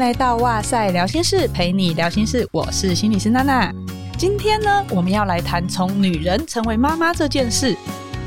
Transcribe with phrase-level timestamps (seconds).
[0.00, 2.48] 来到哇塞聊心事，陪你聊心事。
[2.52, 3.70] 我是心理师娜娜。
[4.18, 7.76] 今天呢，我们要来谈从女人成为妈妈这件事。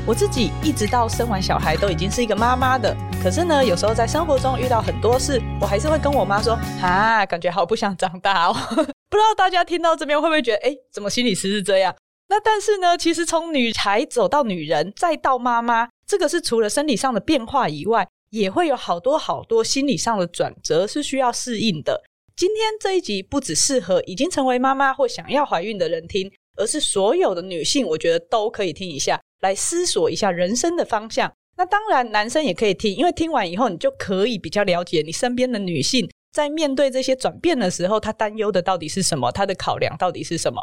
[0.06, 8.54] 我自己一直到生完小孩都已经是一个妈妈的，可是呢，有时候在生活中遇到很多事，我还是会跟我妈说：“啊，感觉好不想长大哦。
[9.10, 11.92] ”不知道大家听到这边会不会觉得，哎，怎么心理师是这样？
[12.28, 22.02] 那但是呢，其实从女孩走到女人，再到妈妈，这个是除了生理上的变化以外，也会有好多好多心理上的转折是需要适应的。
[22.34, 31.32] 今天这一集不只适合已经成为妈妈或想要怀孕的人听，而是所有的女性，我觉得都可以听一下，来思索一下人生的方向。
[31.56, 40.60] 那当然，男生也可以听，因为听完以后，你就可以比较了解你身边的女性在面对这些转变的时候，她担忧的到底是什么，她的考量到底是什么。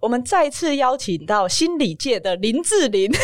[0.00, 3.20] 我们再次邀请到心理界的林志玲， 曾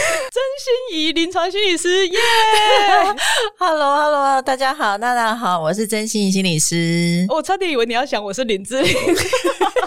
[0.92, 2.18] 心怡临床心理师，耶、
[3.56, 7.24] yeah!！Hello Hello，大家好，娜娜好，我是曾心怡心理师。
[7.30, 8.94] 我差点以为你要想我是林志玲，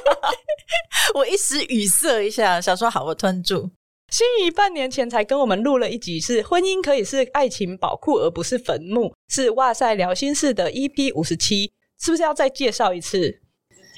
[1.13, 3.69] 我一时语塞一下，想说好，我吞住。
[4.09, 13.41] 心怡半年前才跟我们录了一集，是婚姻可以是爱情宝库，而不是坟墓，是哇塞聊心事的 EP 五十七，是不是要再介绍一次？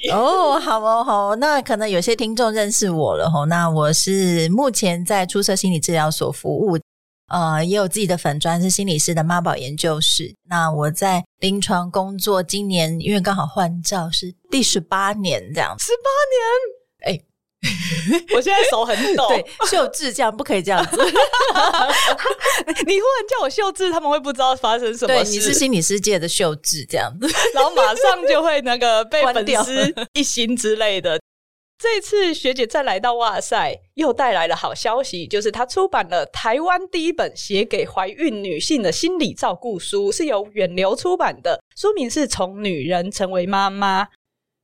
[0.09, 3.45] 哦，好哦，好哦，那可能有些听众认识我了吼。
[3.45, 6.79] 那我是目前在出色心理治疗所服务，
[7.27, 10.33] 呃，也有自己的粉专，是心理师的妈宝研究室。
[10.49, 16.80] 那我在临床工作，今年因为刚好换照是第十八年这样，十八年，哎。
[18.33, 20.97] 我现在手很抖，对，秀智这样不可以这样子。
[22.87, 25.25] 你忽然叫我秀智，他们会不知道发生什么事。
[25.25, 31.19] 对，你是心理世界的秀智这样子， 然后马上就会那个被粉丝一心之类的。
[31.77, 44.05] 这次学姐再来到哇塞，又带来了好消息，就是她出版了台湾第一本写给怀孕女性的心理照顾书，是由远流出版的，书名是《从女人成为妈妈》。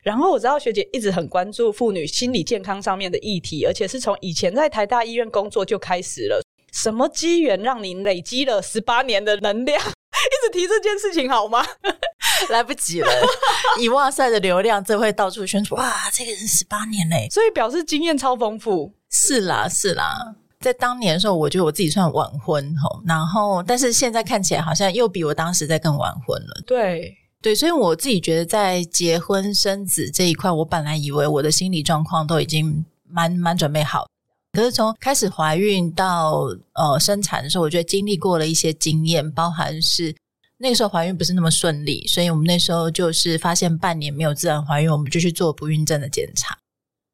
[0.08, 6.40] 然后我知道学姐一直很关注妇女心理健康上面的议题，而且是从以前在台大医院工作就开始了。
[6.72, 11.62] 什么机缘让您累积了十八年的能量， 一直提这件事情好吗？
[12.48, 13.08] 来不及了，
[13.78, 15.78] 以哇塞的流量，这会到处宣传。
[15.78, 18.90] 哇，这个人十八年嘞，所以表示经验超丰富。
[19.10, 26.62] 是啦，是啦，在当年的时候，我觉得我自己算晚婚吼，然后但是现在看起来好像又比我当时在更晚婚了。
[26.66, 27.14] 对。
[27.40, 34.08] 对，所以我自己觉得，在结婚生子这一块，我本来以为我的心理状况都已经蛮蛮准备好，
[34.52, 40.12] 可是从开始怀孕到呃生产的时候，我觉得经历过了一些经验，包含是
[40.58, 46.58] 那个时候怀孕不是那么顺利，所以我们那时候就是发现半年没有自然怀孕，我们就去做不孕症的检查。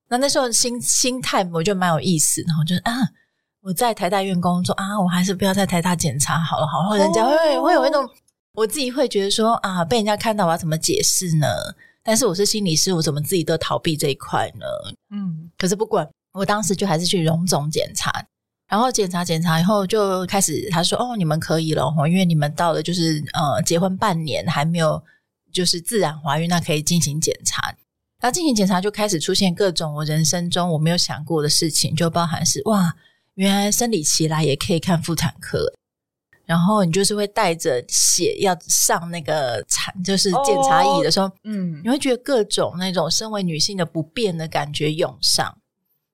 [0.09, 2.93] 那那时候心心态我就蛮有意思，然后就是啊，
[3.61, 8.09] 我在台大医院工作啊，我还是不要在台大检查好了，好了，人家会会有一种。
[8.55, 11.47] 我自己会觉得说啊，被人家看到我要怎么解释呢？
[12.05, 14.67] 但是我是心理师，我怎么自己都逃避这一块呢？
[15.11, 18.25] 嗯，可是不管，我当时就还是去荣总检查，
[18.69, 25.03] 然后检查检查以后就开始他说哦，你们可以了，因为你们到了就是呃结婚半年还没有
[25.53, 27.75] 就是自然怀孕，那可以进行检查。
[28.23, 32.95] 那进行检查就开始出现各种我人生中我没有想过的事情，就包含是哇，
[33.35, 35.73] 原来生理期来也可以看妇产科。
[36.47, 45.57] 然后你就是会带着血要上那个产，就是检查椅的时候，嗯，你会觉得各种那种身为女性的不便的感觉涌上。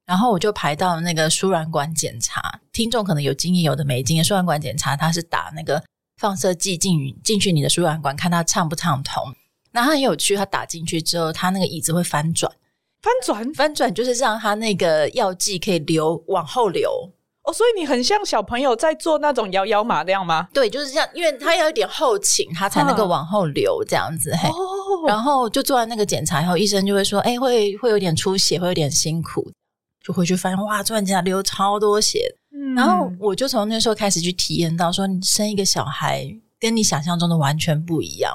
[0.07, 4.25] 然后我就排到那个输卵管检查，听众可能有经验，有的没经验。
[4.25, 5.81] 输卵管检查它是打那个
[6.17, 9.23] 放射剂进进去你的输卵管，看它畅不畅通。
[9.71, 12.51] 那它很有趣，它打进去之后，它那个椅子会翻转，
[13.01, 17.13] 翻转翻转就是让它那个药剂可以流往后流。
[17.43, 20.47] 哦，所以你很像小朋友在做那种摇摇马那样吗？
[20.53, 24.35] 对，就是这样，因为它要有点后倾，它才能够往后流这样子。
[24.37, 29.51] 嘿，哦，然后就做完那个检查以后，医生就会说：“哎，会会有点出血，会有点辛苦。”
[30.05, 32.35] 就回去发现哇，做完检查流超多血。
[32.53, 36.27] 嗯，然后我就从那时候开始去体验到，说你生一个小孩
[36.59, 38.33] 跟你想象中的完全不一样。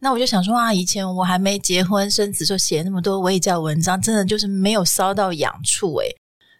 [0.00, 6.14] 那我就想说啊，以前我还没结婚生子，就写那么多卫教文章，真的就是没有烧到痒处，诶，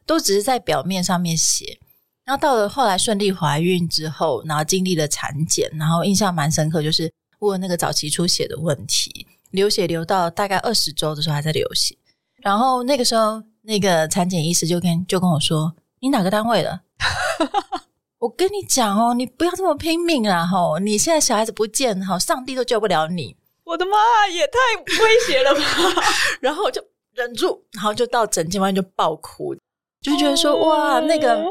[0.07, 1.79] 都只是在表面上面写。
[2.25, 11.95] 然后到了后来顺利怀孕之后，然后经历了产检，然后印象蛮深刻，就是问那个早期出血的问题，流血流到大概二十周的时候还在流血，
[12.37, 16.81] 然后那个时候那个产检医师就跟就跟我说：“你哪个单位的？
[18.21, 20.47] 我跟你讲哦，你不要这么拼命啊！
[20.47, 23.93] 吼，你现在小孩子不见，哈，上帝都救不了你。”我的妈，
[24.33, 24.59] 也太
[25.03, 25.61] 威胁了吧！
[26.41, 26.83] 然后我就
[27.13, 29.55] 忍住，然后就到诊间外面就爆哭，
[30.01, 31.45] 就觉得说：“哇，那个。”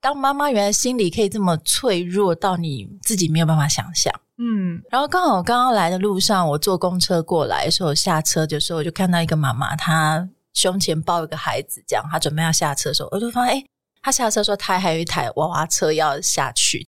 [0.00, 13.64] 当妈妈原来心里可以这么脆弱到你自己没有办法想象，嗯，然后刚好刚刚来的路上，我坐公车过来的时候，下车的时候我就看到一个妈妈，她胸前抱一个孩子，这样她准备要下车的时候，我就发现，哎，
[14.02, 16.86] 她下车说她还有一台娃娃车要下去，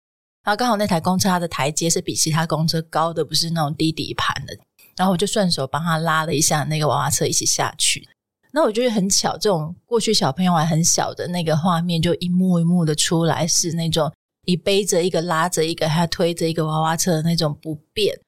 [0.44, 4.56] 然后刚好那台公车它的台阶是比其他公车高的，不是那种低底盘的，
[4.96, 8.08] 然后我就顺手帮她拉了一下那个娃娃车一起下去。
[8.52, 14.12] 那我觉得很巧，这种过去小朋友还很小的那个画面，就一幕一幕的出来，是那种。
[14.46, 18.18] 你背着一个，拉着一个，还推着一个娃娃车的那种不便，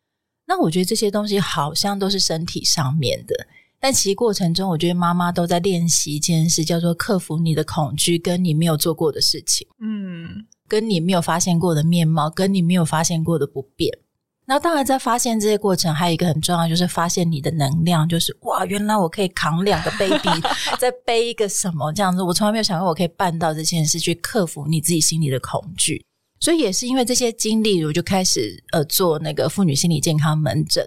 [0.47, 3.35] 那我觉得这些东西好像都是身体上面的，
[3.81, 13.91] 但其实过程中，我觉得妈妈都在练习一件事，叫做克服你的恐惧，跟你没有做过的事情，嗯，跟你没有发现过的面貌，跟你没有发现过的不便。
[14.45, 20.29] 那当然，在发现这些过程，还有一个很重要，就是发现你的能量，就是哇，原来我可以扛两个 baby，
[20.79, 26.05] 再背一个什么这样子，我从来没有想过我可以办到这件事，去克服你自己心里的恐惧。
[26.41, 30.85] 所以也是因为这些经历，我就开始呃做那个妇女心理健康门诊，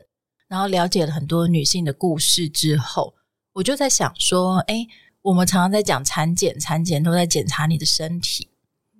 [0.50, 3.14] 然后了解了很多女性的故事之后，
[3.54, 4.86] 我就在想说，诶，
[5.22, 8.50] 我们常常在讲产检，产检都在检查你的身体，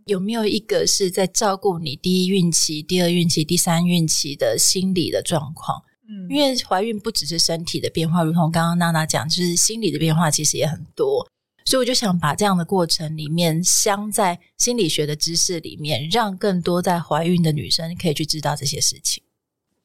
[0.06, 5.84] 有没有一个是在照顾你第一孕期、第二孕期、第三孕期的心理的状况？
[6.08, 11.28] 嗯，因为怀孕不只是身体的变化，如同刚刚娜娜讲，就是心理的变化其实也很多。
[11.66, 19.24] 所以我就想把这样的过程里面，镶在心理学的知识里面，让更多在怀孕的女生可以去知道这些事情。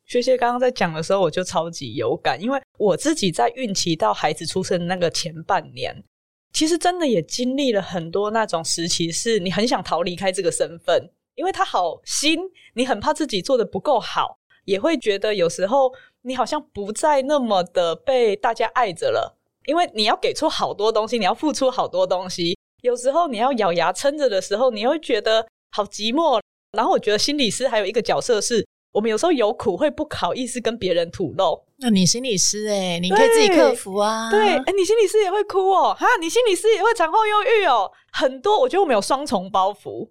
[0.05, 6.05] 学姐刚刚在讲的时候，我就超级有感，因为我自己在孕期到孩子出生的那个前半年，
[6.52, 12.38] 其实真的也经历了很多那种时期，是你很想逃离开这个身份，因为它好新，
[12.75, 15.93] 你很怕自己做得不够好，也会觉得有时候
[16.23, 19.37] 你好像不再那么的被大家爱着了。
[19.67, 26.41] 因为你要给出好多东西，你要付出好多东西，有时候你要咬牙撑着的时候，你会觉得好寂寞。
[26.73, 31.63] 然后我觉得心理师还有一个角色是，我们有时候有苦会不好意思跟别人吐露。
[31.79, 34.31] 那你心理师哎、欸，你可以自己克服啊。
[34.31, 38.59] 对，哎，你心理师也会哭哦，哈，你心理师也会产后忧郁哦，很多。
[38.59, 40.09] 我觉得我们有双重包袱，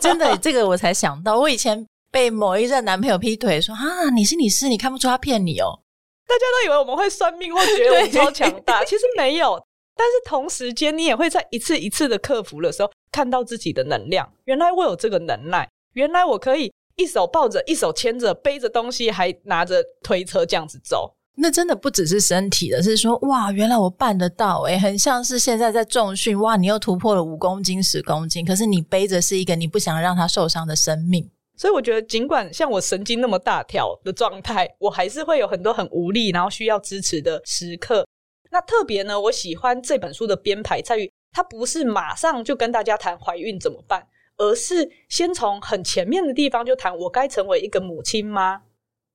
[0.00, 5.80] 真的，这个我才想到，我以前被某一任男朋友劈腿说，说啊，你心理师，你看不出他骗你哦。
[6.26, 9.58] 大家都以为我们会算命，或觉得我们超强大， 其实没有。
[9.96, 14.30] 但是同时间，你也会在一次一次的克服的时候，看到自己的能量。
[14.44, 21.14] 原来我有这个能耐，原来我可以一手抱着，一手牵着，背着东西，还拿着推车这样子走。
[21.40, 31.30] 那真的不只是身体的，是说哇，原来我办得到诶，很像是现在在重训，哇，你又突破了五公斤、十公斤，可是你背着是一个你不想让他受伤的生命。
[31.56, 38.04] 所以我觉得，尽管像我神经那么大条的状态，我还是会有很多很无力，然后需要支持的时刻。
[38.50, 44.04] 那特别呢，我喜欢这本书的编排在于，它不是马上就跟大家谈怀孕怎么办，
[44.38, 48.62] 而是先从很前面的地方就谈我该成为一个母亲吗？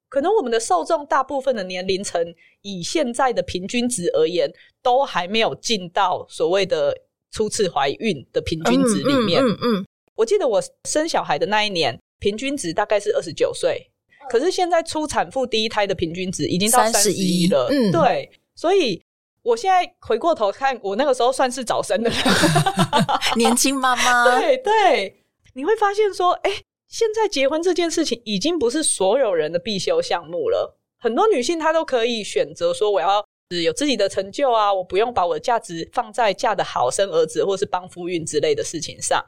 [0.08, 2.24] 可能我们的受众大部分的年龄层，
[2.62, 4.54] 以现在的平均值而言，
[4.84, 6.96] 都还没有进到所谓的
[7.32, 9.42] 初次怀孕的平均值里面。
[9.42, 9.86] 嗯嗯。
[10.14, 12.00] 我记得我生小孩的那一年。
[12.20, 13.86] 平均值大概是二十九岁，
[14.30, 17.68] 可是现在初产妇第一胎的平均值已经到三十一了。
[17.70, 19.04] 嗯，对，所以
[19.44, 22.20] 我现在回过头看，我那个时候算是早生的人，
[23.36, 24.40] 年轻妈妈。
[24.40, 25.24] 对对，
[25.54, 26.52] 你会发现说，哎，
[26.88, 30.78] 现在结婚这件事情已经不是所有人的必修项目了。
[30.98, 33.24] 很多女性她都可以选择说，我要
[33.62, 39.22] 有自己的成就啊，我不用把我的价值放在嫁得好、生儿子或是帮夫运之类的事情上。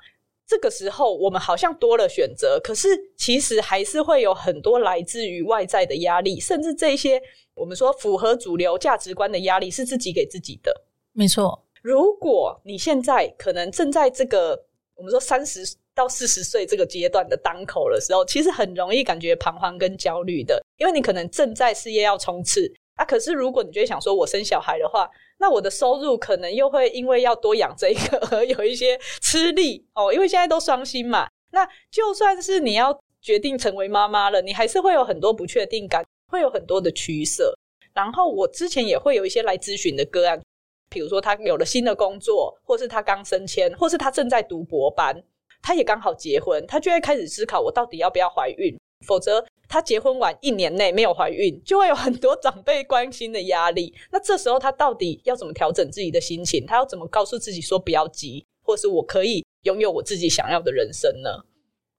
[0.48, 7.22] 这个时候，我们好像多了选择，可是其实还是会有很多来自于外在的压力，甚至这些
[7.56, 10.84] 我们说符合主流价值观的压力是自己给自己的。
[11.14, 15.62] 没错，如果你现在可能正在这个我们说三十
[15.94, 23.06] 到四十岁这个阶段的当口的时候，其实很容易感觉彷徨跟焦虑的，因为你可能正在事业要冲刺啊。
[23.06, 25.10] 可是如果你就会想说，我生小孩的话。
[25.38, 31.28] 那我的收入可能又会因为要多养这一个 而有一些吃力哦，因为现在都双薪嘛。
[31.52, 37.54] 那就算是你要决定成为妈妈了，你还是会有很多不确定感，会有很多的取舍。
[37.94, 40.42] 然后我之前也会有一些来咨询的个案，
[40.90, 45.24] 比如说他有了新的工作，或是他刚升迁，或是他正在读博班，
[45.62, 49.46] 他也刚好结婚，他就会开始思考我到底要不要怀孕，否则。
[49.68, 53.92] 他结婚完一年内没有怀孕，就会有很多长辈关心的压力。
[54.12, 56.64] 那这时候他到底要怎么调整自己的心情？
[56.68, 61.44] 他要怎么告诉自己说不要急，或是我可以拥有我自己想要的人生呢？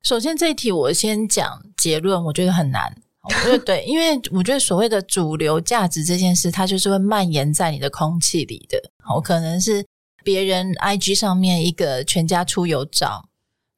[0.05, 3.03] 首先这一题我先讲结论，我觉得很难。
[3.29, 8.81] 我觉得对，因为我觉得所谓的主流价值这件事，它就是会蔓延在你的空气里的。
[9.15, 9.85] 我，可能是
[10.25, 13.29] 别人 IG 上面一个全家出游照。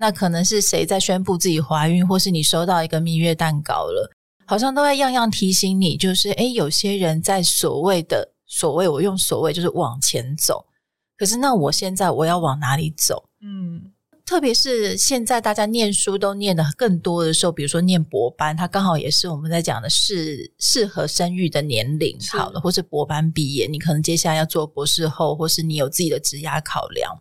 [0.00, 4.11] 那可能是谁在宣布自己怀孕，或是你收到一个蜜月蛋糕了，
[4.47, 10.64] 好像都在样样提醒你，就是诶，有些人在所谓的所谓，我用所谓就是往前走，
[11.17, 13.28] 可是那我现在我要往哪里走？
[13.43, 13.93] 嗯。
[14.28, 27.18] 特别是现在大家念书都念的更多的时候，比如说念博班，它刚好也是我们在讲的适适合生育的年龄，好了，或是博班毕业，你可能接下来要做博士后，或是你有自己的职涯考量。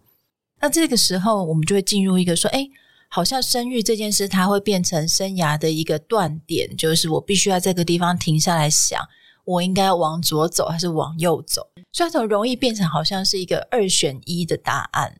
[0.60, 2.68] 那这个时候，我们就会进入一个说，哎，
[3.08, 9.02] 好像生育这件事，它会变成生涯的一个断点，就是我必须要在这个地方停下来想，
[9.46, 11.70] 我应该要往左走还是往右走？
[11.94, 15.18] 所以，很容易变成好像是一个二选一的答案。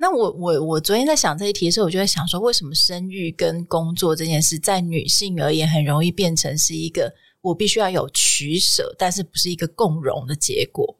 [0.00, 10.96] 那我我我昨天在想这一题的时候，我就在想说，为什么生育跟工作这件事，在女性而言，很容易变成是一个我必须要有取舍，但是不是一个共荣的结果？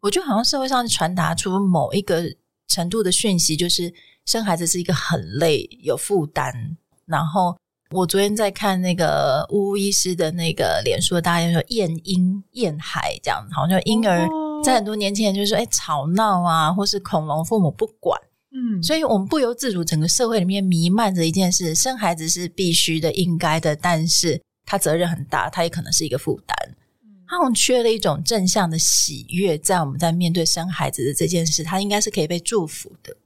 [0.00, 2.22] 我觉得好像社会上传达出某一个
[2.66, 3.92] 程度的讯息，就是
[4.24, 6.76] 生孩子是一个很累、有负担。
[7.04, 7.54] 然后
[7.90, 14.26] 我昨天在看那个乌乌医师的那个脸书，大家就说厌婴厌孩这样，好像婴儿。
[14.26, 18.20] 哦在很多年轻人就是说，哎，吵闹啊，或是恐龙父母不管，
[18.52, 26.56] 嗯，所以我们不由自主，整个社会里面弥漫着一件事：生孩子是必须的、应该的，但是他责任很大，他也可能是一个负担。
[27.26, 33.16] 他好像缺了一种正向的喜悦，在我们在面对生孩子的这件事，他应该是可以被祝福的。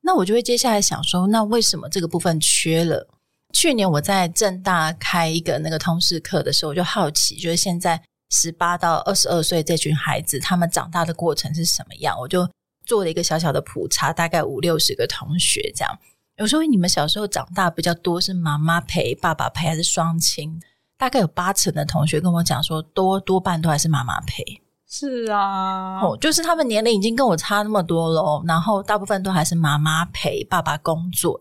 [0.00, 3.06] 那我就会接下来想说，那为什么这个部分缺了？
[3.52, 8.02] 去年我在正大开一个那个通识课的时候，我就好奇，就是现在。
[8.30, 12.18] 十八到二十二岁这群孩子，他们长大的过程是什么样？
[12.18, 12.48] 我就
[12.84, 15.98] 做了一个小小的普查，大概五六十个同学这样。
[16.36, 20.60] 有时候你们小时候长大比较多是妈妈陪、爸爸陪还是双亲？
[20.96, 24.44] 大概有八成的同学跟我讲说，多多半都还是妈妈陪。
[24.90, 31.40] 是啊，哦，就是他们年龄已经跟我差那么多了，然后大部分都还是妈妈陪，爸爸工作，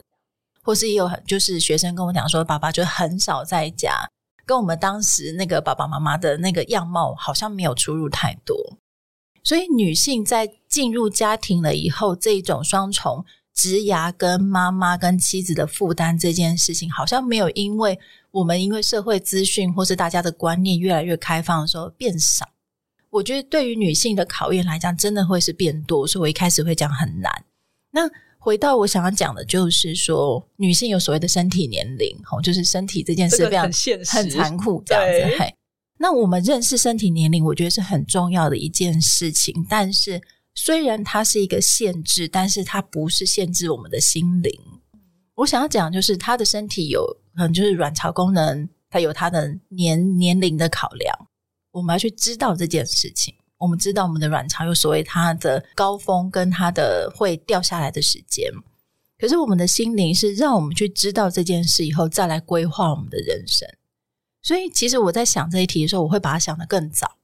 [0.64, 3.94] 或是也有就是学生跟我讲说，爸爸就很少在家。
[4.48, 8.56] 跟我们当时那个爸爸妈妈的那个样貌好像没有出入太多，
[9.44, 18.00] 所以女性在进入家庭了以后，这种双重职涯跟妈妈跟妻子的负担这件事情，好像没有因为
[18.32, 22.48] 我们因为社会资讯或是大家的观念越来越开放的时候变少。
[23.10, 27.44] 我觉得对于女性的考验来讲，真的会是变多，所以我一开始会讲很难。
[27.92, 28.10] 那。
[28.40, 35.38] 回到我想要讲的，就是说女性有所谓的身体年龄，吼，就是身体这件事非常很现实、很残酷这样子。
[35.38, 35.54] 嘿，
[35.98, 39.66] 那我们认识身体年龄，我觉得是很重要的一件事情。
[39.68, 40.22] 但是，
[40.56, 44.52] 虽然它是一个限制，但是它不是限制我们的心灵。
[45.36, 51.28] 我想要讲，就是她的身体有可能就是卵巢功能，它有它的年年龄的考量，
[51.72, 53.34] 我们要去知道这件事情。
[53.58, 58.52] 我们知道我们的卵巢有所谓它的高峰跟它的会掉下来的时间，
[59.18, 63.68] 可是我们的心灵是让我们去知道这件事以后再来规划我们的人生。
[64.44, 67.18] 所以，其实我在想这一题的时候，我会把它想得更早。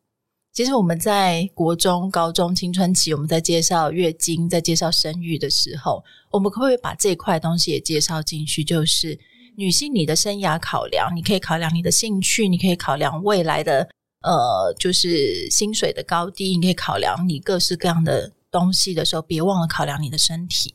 [0.51, 8.63] 其实我们在国中、高中青春期，我们在介绍月经、在介绍生育的时候，我们可不可以把这一块东西也介绍进去？
[8.63, 9.17] 就是
[9.55, 13.87] 女性你的生涯考量，你可以考量你的兴趣，你可以考量未来的。
[14.23, 20.73] 呃，就是薪水的高低，你可以考量你各式各样的东西的时候，别忘了考量你的身体，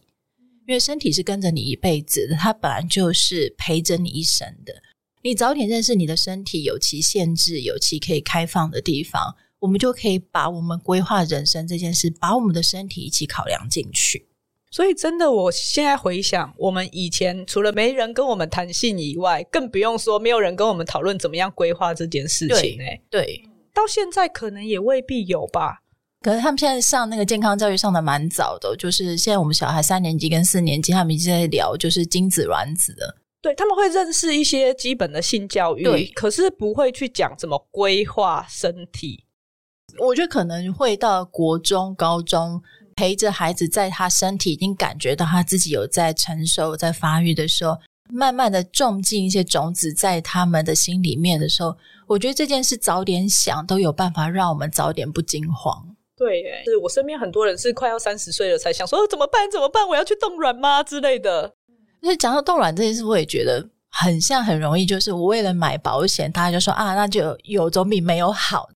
[0.66, 4.74] 因为身体是跟着你一辈子的，它本来就是陪着你一生的。
[5.22, 14.27] 你早点认识你的身体，有其限制，有其可以开放的地方，我们就可以把我们规划人生这件事，把我们的身体一起考量进去。
[14.70, 22.78] 所以，真的，我现在回想，我们以前除了没人跟我们谈性以外，更不用说没有人跟我们讨论怎么样规划这件事情。
[22.82, 25.82] 哎，对，到现在可能也未必有吧。
[26.20, 33.16] 可是他们现在上那个健康教育上的蛮早的，就是现在我们小孩三年级跟四年级，他们已经在聊就是精子卵子的。
[33.40, 39.24] 对，他们会认识一些基本的性教育，对，可是不会去讲怎么规划身体。
[39.98, 42.60] 我觉得可能会到国中、高中。
[42.98, 47.78] 陪着孩子，在他身体已经感觉到他自己有在成熟、在发育的时候，
[48.10, 51.76] 慢慢的种进一些种子在他们的心里面的时候，
[52.08, 55.94] 我觉得这件事早点想都有办法让我们早点不惊慌。
[56.16, 59.48] 对，哎，是我身边很多人是快要三十岁了才想说怎么办？
[59.48, 59.86] 怎么办？
[59.86, 60.82] 我要去冻卵吗？
[60.82, 61.54] 之类的。
[62.02, 68.68] 所以讲到冻卵这件事，我也觉得很像很容易，就是我为了买保险，大家就说啊，那就有总比没有好。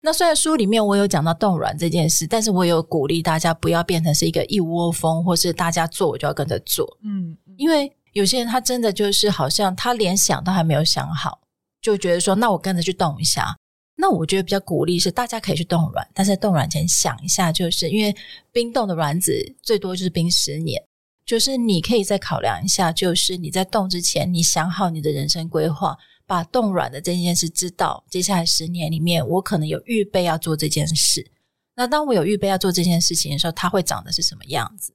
[0.00, 6.86] 那虽然书里面我有讲到冻卵这件事，但是我有鼓励大家不要变成是一个一窝蜂，或是大家做我就要跟着做。
[7.02, 11.40] 嗯，因为有些人他真的就是好像他连想都还没有想好，
[11.82, 13.56] 就觉得说那我跟着去冻一下。
[14.00, 18.14] 那我觉得比较鼓励是大家可以去冻卵，但是冻卵前想一下，就是因为
[18.52, 20.80] 冰冻的卵子最多就是冰十年，
[21.26, 25.96] 就是你可以再考量一下，就是你在冻之前，你想好你的人生规划，
[26.28, 31.32] 把冻卵的这件事知道，接下来十年里面，我可能有预备要做这件事。
[31.74, 34.92] 那当我有预备要做这件事情的时候，它会长的是什么样子？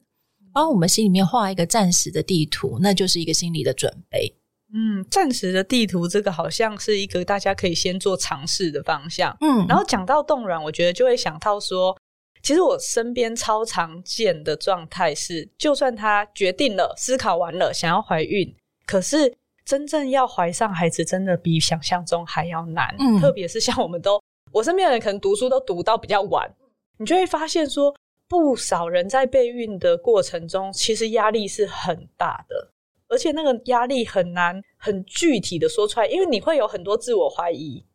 [0.54, 4.32] 帮我们心里面画一个暂时的地图，那就是一个心理的准备。
[4.76, 9.36] 嗯，暂时的地图，这个好像是一个大家可以先做尝试的方向。
[9.42, 11.98] 嗯，然后讲到冻卵，我觉得就会想到说，
[12.44, 19.36] 其实我身边超常见的状态是，就算他决定了、思考完了想要怀孕，可是
[19.66, 22.96] 真正要怀上孩子，真的比想象中还要难。
[23.00, 26.54] 嗯，特别是像我们都，我身边的人可能读书都读到比较晚，
[26.98, 27.96] 你就会发现说。
[28.30, 32.72] 不少人在备孕的过程中，其实压力是很大的，
[33.08, 37.86] 而且那个压力很难很具体的说出来，因为你会有很多自我怀疑，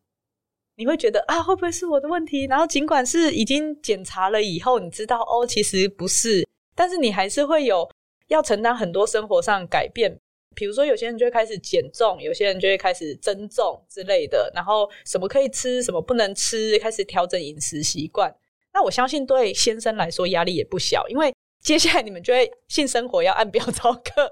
[0.77, 2.45] 你会觉得啊，会不会是我的问题？
[2.45, 6.47] 然后尽管是已经检查了以后，你知道哦，其实不是，
[6.77, 7.91] 但是你还是会有
[8.29, 10.17] 要承担很多生活上改变，
[10.59, 18.35] 比如说有些人就会开始减重，有些人就会开始增重之类的，然后什么可以吃，什么不能吃，开始调整饮食习惯。
[18.75, 24.29] 那我相信对先生来说压力也不小，因为接下来你们就会性生活要按表操课，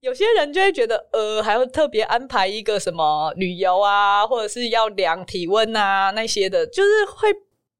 [0.00, 7.32] 有些人就会觉得呃，还要特别安排一个什么旅游啊，或者是要量体温啊那些的，就是会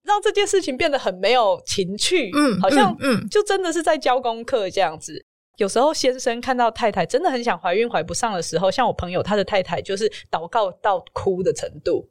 [0.05, 5.25] 让这件事情变得很没有情趣，嗯，好像嗯，就真的是在教功课这样子。
[5.59, 12.09] 有时候先生看到太太真的很想怀孕怀不上的时候，像我朋友他的太太就是祷告到哭的程度，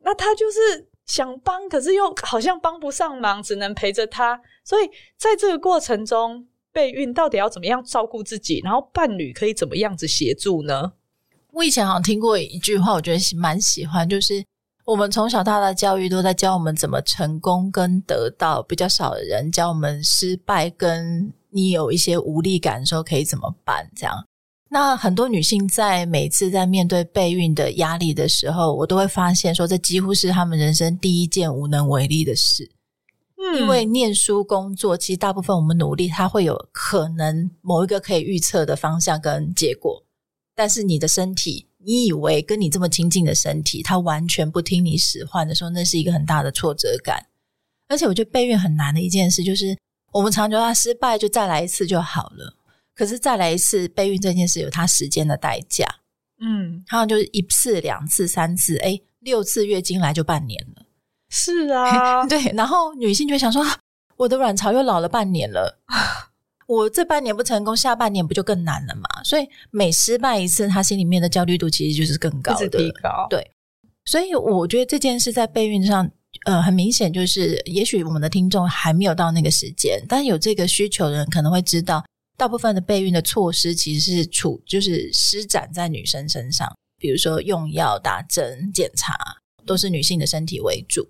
[0.00, 0.86] 那他就是。
[1.08, 4.38] 想帮，可是又好像帮不上忙，只能陪着他。
[4.62, 4.86] 所以
[5.16, 10.92] 在这个过程中，备孕到底要怎么样照顾自己，然后伴侣可以怎么样子协助呢？
[11.54, 14.44] 我以前好像听过一句话，我觉得蛮喜欢，就是
[14.84, 24.24] 我们从小到大的教育都在教我们怎么成功跟得到，比较少的人教我们失败，跟你有一些无力感的时候可以怎么办，这样。
[24.70, 32.70] 那很多女性在每次在面对备孕的压力的时候，我都会发现说，这几乎是她们人生第一件无能为力的事。
[33.38, 40.04] 嗯，因为念书工作，其实大部分我们努力，它会有可能某一个可以预测的方向跟结果。
[40.54, 47.24] 但是你的身体，你以为跟你这么亲近的身体，它完全不听你使唤的时候，那是一个很大的挫折感。
[47.88, 49.74] 而且我觉得备孕很难的一件事，就是
[50.12, 52.54] 我们常觉得他失败就再来一次就好了。
[52.94, 55.86] 可是再来一次备孕这件事有它时间的代价，
[56.40, 60.82] 嗯，好像就是一次、两次、三次，哎，六次月经来就半年了。
[61.30, 62.42] 是啊， 对。
[62.56, 63.64] 然后女性就会想说，
[64.16, 65.78] 我的卵巢又老了半年了，
[66.66, 69.08] 我这半年不成功，下半年不就更难了嘛？
[69.22, 73.28] 所以每失败一次，她心里面的焦虑度其实就是更高的，提高。
[73.30, 73.52] 对，
[74.04, 76.10] 所以我觉得这件事在备孕上，
[76.44, 82.04] 呃，很明显就是，也许我们的听众还没有到那个时间，但有这个需求的人可能会知道。
[82.36, 89.12] 大部分的备孕的措施其实是处就是施展在女生身上，比如说用药、打针、检查，
[89.66, 91.04] 都是女性的身体为主。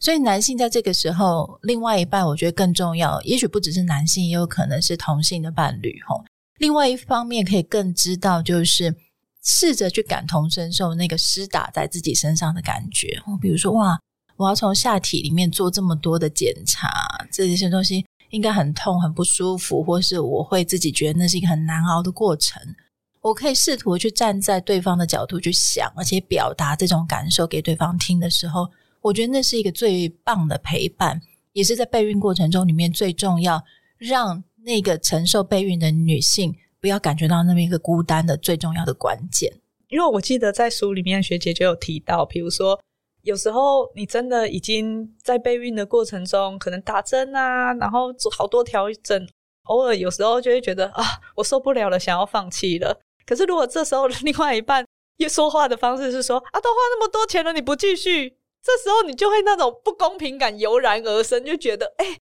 [0.00, 5.96] 所以男性在这个时候，另外一半我觉得更重要，也许不只是男性，也有可能是同性的伴侣。
[6.08, 6.24] 吼，
[6.58, 8.96] 另外一方面可以更知道，就是
[9.44, 13.22] 试着去感同身受那个施打在自己身上的感觉。
[13.40, 13.96] 比如说，哇，
[14.36, 16.90] 我要从下体里面做这么多的检查，
[17.30, 18.04] 这些东西。
[18.30, 22.60] 应该很痛、很不舒服，或是我会自己觉得那是一个很难熬的过程。
[23.20, 28.68] 我可以试图去站在对方的角度去想，而且表达这种感受给对方听的时候，
[29.02, 31.20] 我觉得那是一个最棒的陪伴，
[31.52, 33.62] 也是在备孕过程中里面最重要，
[33.98, 39.52] 让那个承受备孕的女性不要感觉到那么一个孤单的最重要的关键。
[39.90, 42.80] 因为我记得在书里面学姐就有提到，比如说。
[43.24, 49.26] 有时候你真的已经在备孕的过程中，可能打针啊，然后做好多调整，
[49.62, 51.02] 偶尔有时候就会觉得啊，
[51.34, 53.00] 我受不了了，想要放弃了。
[53.24, 54.84] 可是如果这时候另外一半
[55.16, 58.28] 又说话的方式是说啊，都花那么多钱了，你不继续，
[58.62, 62.18] 这时候你就会那种不公平感油然而生，就觉得哎，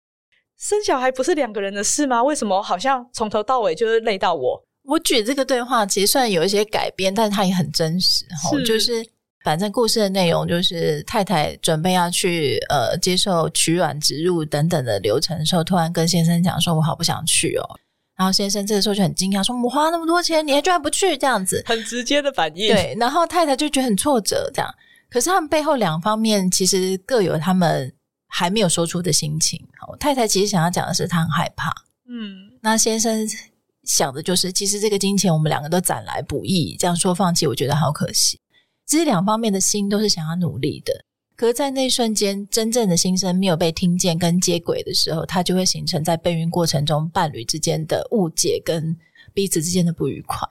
[0.56, 2.22] 生小孩不是两个人的事吗？
[2.22, 4.64] 为什么好像从头到尾就是累到我？
[4.84, 9.04] 我举这个对话，其实虽然有一些改变，但是它也很真实，哈就是。
[9.44, 17.78] 反正故事的内容就是太太准备要去呃接受取卵、植入等等的流程的时候，突然跟先生讲说：“我好不想去哦。”
[18.16, 22.68] 然后先生这个时候就很惊讶，说：“我花那么多钱，你还居然不去？”这样子很直接的反应。
[22.68, 24.72] 对，然后太太就觉得很挫折，这样。
[25.10, 27.92] 可是他们背后两方面其实各有他们
[28.28, 29.60] 还没有说出的心情。
[29.98, 31.70] 太太其实想要讲的是，她很害怕。
[32.08, 33.26] 嗯，那先生
[33.84, 38.38] 想的就是，其实这个金钱我们两个都攒来不易，这样说放弃，我觉得好可惜。
[38.92, 40.92] 其实两方面的心都是想要努力的，
[41.34, 48.94] 可是，在那一瞬间，真正的心声没有被听见跟接轨的时候，它就会形成在备孕过程中伴侣之间的误解跟
[49.32, 50.46] 彼此之间的不愉快。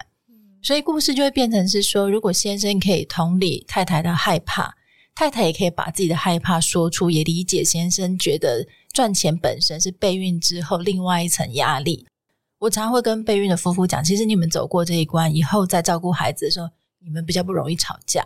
[0.59, 4.73] 所以故事就会变成是说，如果先生可以同理太太的害怕，
[5.13, 12.07] 太太也可以把自己的害怕说出，也理解先生觉得赚钱本身是备孕之后另外一层压力。
[12.57, 16.67] 我常常会跟备孕的夫妇讲，其实你们走过这一关以后，在照顾孩子的时候，
[17.03, 18.25] 你们比较不容易吵架，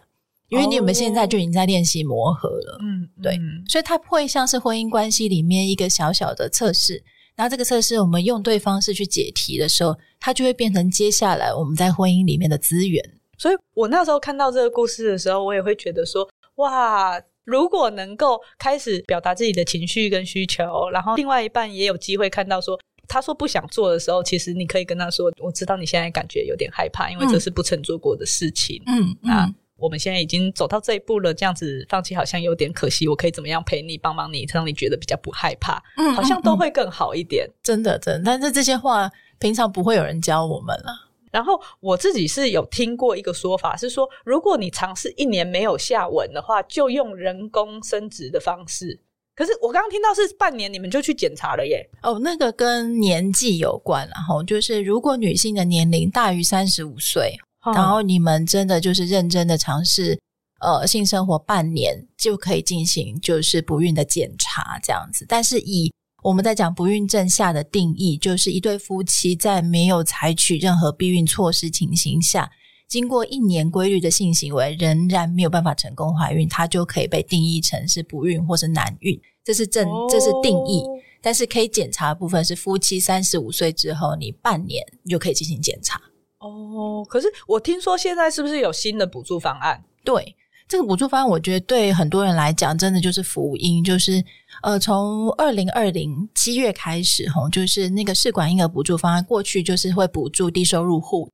[0.50, 2.78] 因为你们现在就已经在练习磨合了。
[2.82, 7.04] 嗯，对，所以它会像是婚姻关系里面一个小小的测试。
[7.36, 13.04] 然后这个测试，我们用对方式去解题的时候，它就会变成接下来我们在婚姻里面的资源。
[13.38, 28.82] 所以我那时候看到这个故事的时候，我也会觉得说，哇，如果能够开始表达自己的情绪跟需求，然后另外一半也有机会看到说，他说不想做的时候，其实你可以跟他说，我知道你现在感觉有点害怕，因为这是不曾做过的事情。
[28.88, 29.46] 嗯啊。
[29.46, 33.10] 嗯我们现在已经走到这一步了，这样子放弃好像有点可惜。
[33.10, 35.84] 我可以怎么样陪你、帮帮你，让你觉得比较不害怕？
[35.98, 37.46] 嗯，好像都会更好一点。
[37.62, 38.24] 真的，真的。
[38.24, 41.12] 但是这些话平常不会有人教我们了。
[41.30, 49.02] 然后我自己是有听过一个说法，是说如果你尝试一年没有下文的话，就用人工生殖的方式。
[49.36, 51.86] 可是我刚刚听到是半年，你们就去检查了耶？
[52.02, 57.38] 哦，那个跟年纪有关，然后就是如果女性的年龄大于三十五岁。
[57.74, 60.20] 然后你们真的就是认真的尝试，
[60.60, 65.26] 呃，性生活半年就可以进行就是不孕的检查这样子。
[65.28, 72.48] 但是以我们在讲不孕症下的定义，就是一对夫妻在没有采取任何避孕措施情形下，
[72.88, 79.20] 经过一年规律的性行为，仍然没有办法成功怀孕，它就可以被定义成是不孕或是难孕。
[79.44, 80.84] 这是正，这是定义。
[81.22, 86.00] 但是可以检查的部分是夫妻三十五岁之后，你半年你就可以进行检查。
[86.38, 89.84] 哦，可是我听说现在是不是有新的补助方案？
[90.04, 90.36] 对，
[90.68, 93.84] 这个补助方案，我觉得对很多人来讲，真的就是福音。
[93.84, 94.24] 就是
[94.62, 101.28] 呃，从二零二零七月开始，吼，就是那个试管婴儿补助方案，过去就是会补助低收入户，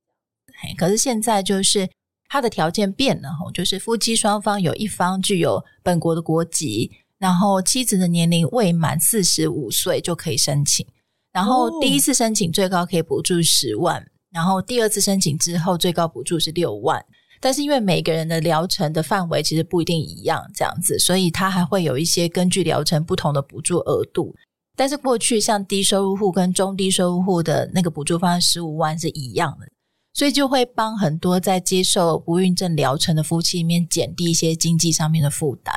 [0.62, 1.88] 嘿，可是现在就是
[2.28, 10.86] 它的条件变了，吼，就是夫妻双方有一方具有本国的国籍，然后妻子的年龄未满四十五岁就可以申请，
[11.32, 14.06] 然后第一次申请最高可以补助十万。
[14.30, 17.04] 然后第二次申请之后，最高补助是六万，
[17.38, 24.34] 但是因为每个人的疗程的范围其实不一定一样，这样子，所以它还会有一些根据疗程不同的补助额度。
[24.74, 29.66] 但是过去像低收入户跟中低收入户的那个补助方案十五万是一样的，
[30.12, 35.74] 所以就会帮很多在接受不孕症疗程的夫妻里面减低一些经济上面的负担。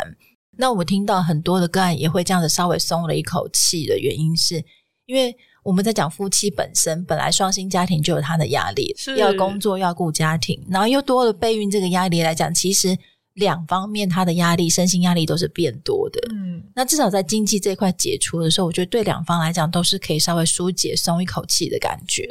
[0.57, 4.63] 那我们听到很多的个案也会这样子稍微松了一口气的原因是，
[5.05, 5.35] 因为。
[5.65, 12.95] 我们在讲夫妻本身，本来双薪家庭就有他的压力，要工作要顾家庭，然后又多了备孕这个压力来讲，其实
[13.33, 16.21] 两方面他的压力、身心压力都是变多的。
[16.31, 22.27] 嗯，那至少在经济这块解除的时候，我觉得对两方来讲都是可以稍微疏解、松一口气的感觉。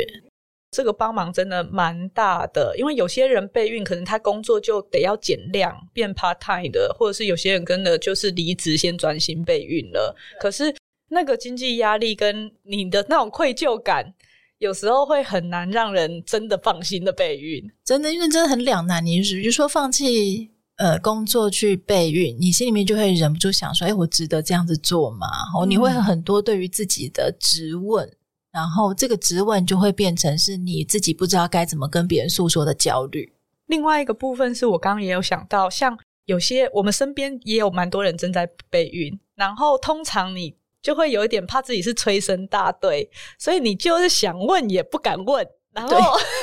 [0.74, 10.74] 这个帮忙真的蛮大的，因为有些人备孕，可能他工作就得要减量变 part time 的，或者是有些人跟的就是离职先专心备孕了，可是。
[11.08, 14.14] 那个经济压力跟你的那种愧疚感，
[14.58, 17.62] 有时候会很难让人真的放心的备孕。
[17.84, 19.04] 真的，因为真的很两难。
[19.04, 28.10] 你比如说放弃呃工作去备孕，你心里面就会忍不住想说：“哎，我值得这样子做吗？”哦，你会很多对于自己的质问，
[28.54, 33.32] 然后这个质问就会变成是你自己不知道该怎么跟别人诉说的焦虑。
[33.66, 40.56] 另外一个部分是我刚刚也有想到，像有些我们身边也有蛮多人正在备孕，然后通常你。
[40.84, 45.96] 就会有一点怕自己是催生大队，所以你就是想问也不敢问，然后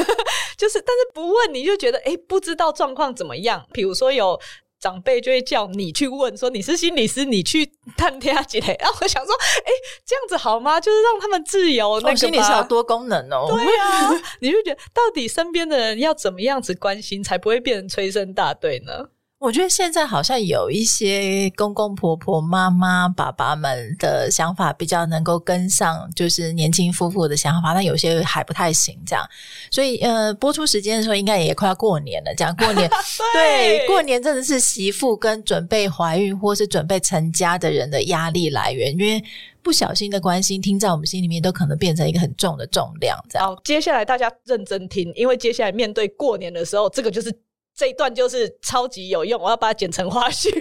[0.58, 3.64] 就是但是不问你就觉得哎不知道状况怎么样。
[3.72, 4.42] 比如说有
[4.82, 8.76] 长辈就会叫你去问，说你是心理师，你去探听下来。
[8.82, 9.72] 然后我想说，诶
[10.04, 10.82] 这样子好吗？
[10.82, 12.16] 就是让他们自由那个。
[12.16, 13.48] 心理师有多功能哦。
[13.50, 14.10] 对啊，
[14.42, 19.10] 你就觉得到底身边的人要怎么样子关心，才不会变成催生大队呢？
[19.42, 28.96] 我觉得现在好像有一些公公婆婆、妈妈、爸爸们的想法比较能够跟上，就是年轻夫妇的想法，但有些还不太行。
[29.04, 29.28] 这样，
[29.72, 32.32] 所以呃，播出时间的时候应该也快要过年了。
[32.36, 32.88] 这样过年，
[33.34, 39.24] 对，对，过年真的是媳妇跟准备怀孕或是准备成家的人的压力来源，因为
[39.64, 43.18] 不小心的关心听在我们心里面都可能变成一个很重的重量。
[43.28, 47.36] 这样，好，接下来大家认真听，因为接下来面对过年的时候，这个就是。
[47.76, 50.52] 这一段就是超级有用，我要把它剪成花絮。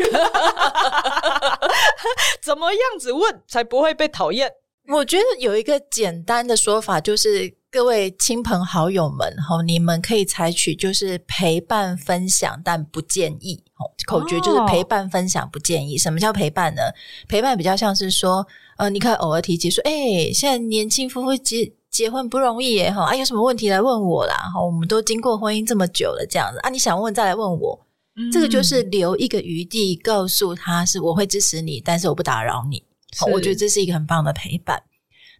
[2.42, 4.50] 怎么样子问才不会被讨厌？
[4.88, 13.62] 我觉得有一个简单的说法，就是各位亲朋好友们，吼，你们可以采取就是陪伴分享，但不建议。
[14.06, 15.96] 口诀就是陪伴分享，不建议。
[15.96, 16.82] 什么叫陪伴呢？
[17.28, 18.46] 陪伴比较像是说，
[18.78, 27.78] 呃，你可以偶尔提及说，哎，现在年轻夫妇结结婚不容易耶，哈啊，有什么问题来问我啦，哈，我们都经过婚姻这么久了，这样子啊，你想问再来问我，
[28.16, 32.82] 嗯、这个就是留一个余地，告诉他是我会支持你，但是我不打扰你，
[33.32, 34.82] 我觉得这是一个很棒的陪伴。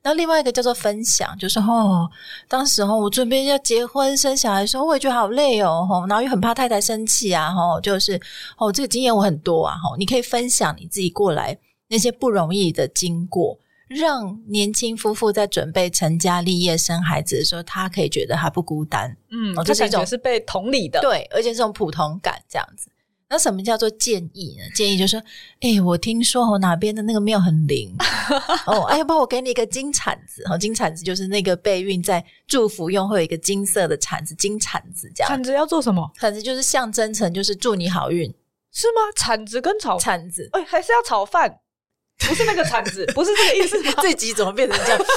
[0.02, 2.08] 那另外一个叫做分享，就是哦，
[2.48, 8.18] 当时候我准备要结婚生小孩的时候，我也觉得好累哦，吼，然后又很怕太太生气啊，吼，就是
[8.56, 11.56] 哦，这个经验我很多啊，吼，你可以分享你自己过来
[11.88, 13.58] 那些不容易的经过，
[13.90, 22.88] 让年轻夫妇在准备成家立业生孩子的时候，他可以觉得他不孤单，嗯，这是一种是被同理的，对，而且这种普通感这样子。
[23.29, 24.64] 那什么叫做建议呢？
[24.76, 25.20] 建议就是说，
[25.61, 27.92] 哎、欸，我听说哦，哪边的那个庙很灵
[28.66, 35.29] 哦，哎，要不我给你一个金铲子，哦，金铲子就是那个备孕在祝福用会有一个金色的铲子，金铲子这样。
[35.29, 36.09] 铲子要做什么？
[36.16, 38.33] 铲子就是象征成就是祝你好运，
[38.72, 39.00] 是吗？
[39.16, 41.61] 铲子跟炒铲子，哎，还是要炒饭。
[42.28, 43.76] 不是那个铲子，不是这个意思。
[44.02, 44.98] 这集怎么变成这样？
[45.00, 45.09] 为为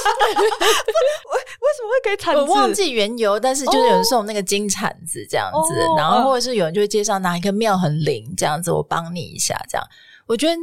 [1.75, 2.41] 什么会给铲子？
[2.41, 9.87] 我忘记缘由，但是就是有人送那个金铲子这样子，哦、然后或者是有人就会介绍哪一个庙很灵这样子，我帮你一下这样。
[10.25, 10.55] 我觉得，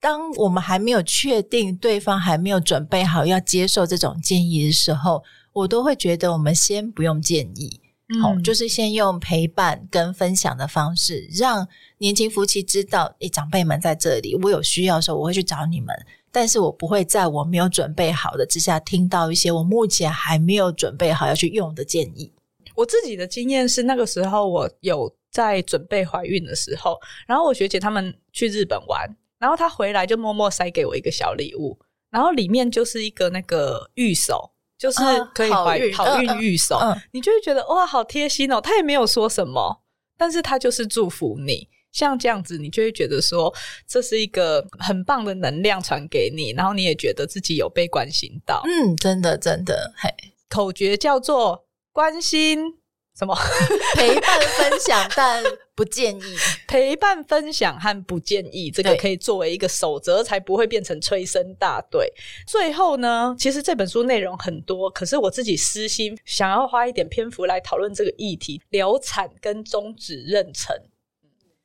[0.00, 7.80] 当我们还没有确定对方还没有准备好要接受这种建议的时候，我都会觉得我们先不用建议。
[8.20, 11.66] 好、嗯哦，就是先用陪伴跟分享的方式，让
[11.98, 15.94] 年轻夫妻知道，诶，长辈们在这里，我有需要的时候我会去找你们，
[16.30, 22.30] 但是我不会在我没有准备好的之下听到一些我目前还没有准备好要去用的建议。
[22.74, 31.78] 我自己的经验是，那个时候我有在准备怀孕的时候，然后我学姐他们去日本玩，然后她回来就默默塞给我一个小礼物，
[32.10, 34.50] 然后里面就是一个那个玉手。
[34.84, 35.00] 就是
[35.34, 36.78] 可以怀好运玉手，
[37.12, 38.60] 你就会觉得哇，好贴心哦。
[38.60, 39.80] 他也没有说什么，
[40.18, 41.66] 但是他就是祝福你。
[41.90, 43.50] 像这样子，你就会觉得说，
[43.86, 48.62] 这是一个很棒的能量传给你，然后你也觉得自己有被关心到。
[48.66, 50.10] 嗯，真的真的，嘿，
[50.50, 52.74] 口诀叫做关心。
[53.16, 53.34] 什么
[53.94, 55.42] 陪伴分享，但
[55.76, 62.12] 不建议 陪伴分享和不建议，这个可以作为一个守则，才不会变成催生大队。
[62.46, 70.72] 最后呢，其实这本书内容很多，可是我自己私心想要花一点篇幅来讨论这个议题：流产跟终止妊娠。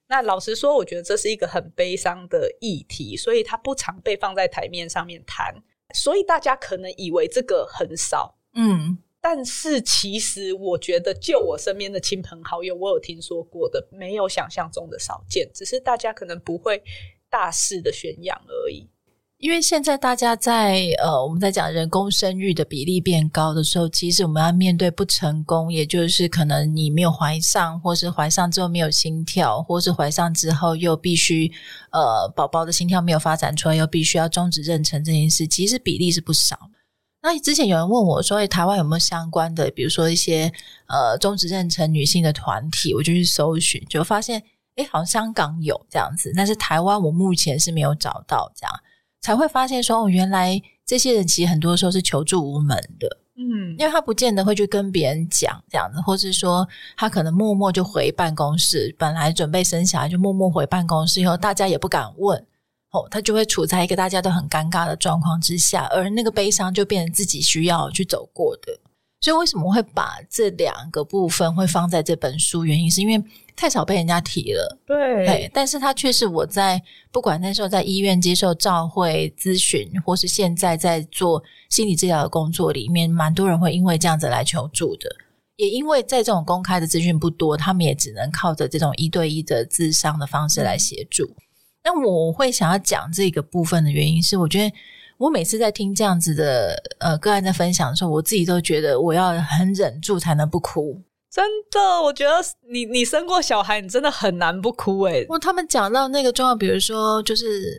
[0.08, 5.56] 那老实说，我觉得这是一个很悲伤的议题，所以它不常被放在台面上面谈，
[5.96, 9.00] 所以大家可能以为这个很少，嗯。
[9.22, 16.82] 但是其实，我觉得就我身边的亲朋好友，我有听说过的，没有想象中的少见，只是大家可能不会
[17.30, 18.88] 大肆的宣扬而已。
[19.40, 31.50] 因为现在大家在呃，我们在讲人工生育的比例变高的时候，其实我们要面对不成功，也就是可能你没有怀上，或是怀上之后没有心跳，或是怀上之后又必须
[31.92, 36.69] 呃，宝宝的心跳没有发展出来，又必须要终止妊娠这件事，其实比例是不少。
[37.22, 40.52] 那之前有人问我说：“欸，台湾有没有相关的，比如说一些
[40.88, 44.42] 呃终止妊娠女性的团体？”我就去搜寻，就发现，
[44.78, 48.74] 哎，好像香港有这样子，但是台湾我目前是没有找到这样，
[49.22, 62.46] 才会发现说，哦，原来这些人其实很多时候是求助无门的，嗯，因为他不见得会去跟别人讲这样子，或是说他可能默默就回办公室，本来准备生小孩就默默回办公室，以后大家也不敢问。
[62.92, 68.80] 哦，他就会处在一个大家都很尴尬的状况之下，而那个悲伤就变成自己需要去走过的。
[69.22, 72.64] 所以为什么会把这两个部分会放在这本书？
[72.64, 73.22] 原因是因为
[73.54, 74.80] 太少被人家提了。
[74.88, 85.10] 对，对，但是他却是我在不管那时候在医院接受照会咨询，或是现在在做心理治疗的工作里面，蛮多人会因为这样子来求助的。
[85.58, 91.26] 也因为在这种公开的资讯不多，他们也只能靠着这种一对一的智商的方式来协助。
[91.26, 91.44] 嗯
[91.92, 94.72] 那我会想要讲这个部分的原因是，我觉得
[95.18, 101.02] 我每次在听这样子的呃个案在分享的时候，我自己都觉得我要很忍住才能不哭。
[101.32, 102.32] 真的，我觉得
[102.72, 105.26] 你你生过小孩，你真的很难不哭诶。
[105.30, 107.76] 我他们讲到那个状况，比如说就是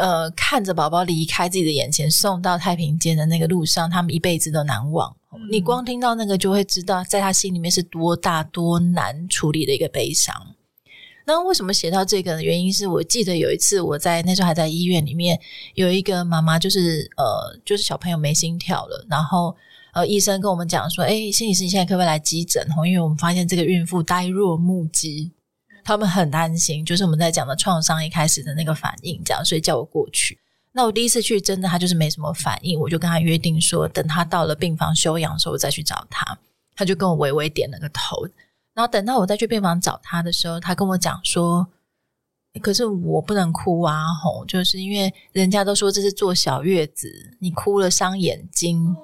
[0.00, 5.14] 呃看着宝宝离开自己的眼前，送到太平间的那个路上，他们一辈子都难忘。
[5.34, 5.40] 嗯。
[5.50, 10.34] 你光听到那个，就会知道在他心里面是多大多难处理的一个悲伤。
[11.24, 12.42] 那为什么写到这个呢？
[12.42, 15.38] 原因是我记得有一次我在那时候还在医院里面，
[15.74, 19.54] 有一个妈妈就是呃，就是小朋友没心跳了，然后
[19.94, 22.66] 呃，医生跟我们讲说，诶，心理师你现在可不可以来急诊？
[22.86, 25.30] 因为我们发现这个孕妇呆若木鸡，
[25.84, 30.38] 他们很担心，就是我们在讲的创伤一开始的那个反应，这样，所以叫我过去。
[30.72, 36.38] 那我第一次去，真的他就是没什么反应，我就跟他约定说，等他到了病房休养的时候，我再去找他。
[36.74, 38.26] 他就跟我微微点了个头。
[38.74, 41.66] 然后等到我再去病房找他的时候，他跟我讲说
[42.62, 48.96] ：“可是我不能哭啊，吼，就是因为人家都说这是坐小月子，你哭了伤眼睛。”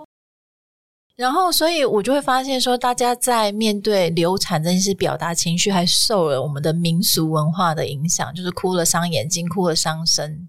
[1.17, 10.49] 然后，所以我就会发现说，大家在面对流产这件事，表达情绪还受了我们的民俗文化的影响，就是哭了伤眼睛，哭了伤身。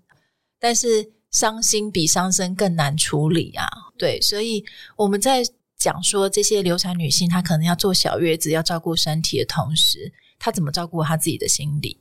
[0.60, 3.68] 但是伤心比伤身更难处理啊！
[3.98, 4.64] 对，所以
[4.96, 5.44] 我们在
[5.80, 11.98] 讲说这些流产女性，她可能要坐小月子，要照顾身体的同时，她怎么照顾她自己的心理？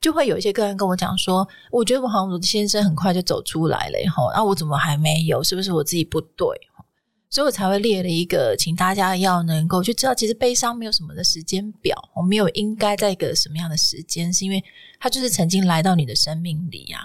[0.00, 5.42] 就会有一些个人跟我讲说，我觉得我好像先生很快就走出来了，吼，那我怎么还没有？
[5.42, 6.46] 是不是我自己不对？
[7.30, 14.62] 所以我才会列了一个，请大家要能够去知道，其实悲伤没有什么的时间表，我没有应该在一个什么样的时间，是因为
[15.00, 17.00] 它就是曾经来到你的生命里呀、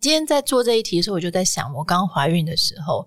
[0.00, 3.06] 今天在做这一题的时候，我就在想，我刚怀孕的时候，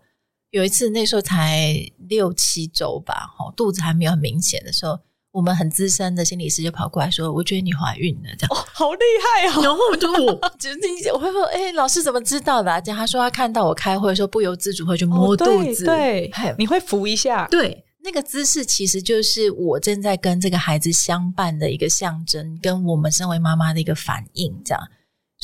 [0.53, 1.75] 有一次那时候才
[2.07, 4.99] 六七周吧，肚子还没有很明显的时候。
[5.31, 24.83] 我们很资深的心理师就跑过来说：“我觉得你怀孕了，这样哦，好厉害啊！”然后我就我 就是我会说：“哎、欸，老师怎么知道的、啊？”这样他说他看到我开会的时候，不由自主会去摸肚子，哦、对，对你会扶一下，对，那个姿势其实就是我正在跟这个孩子相伴的一个象征，跟我们身为妈妈的一个反应，这样。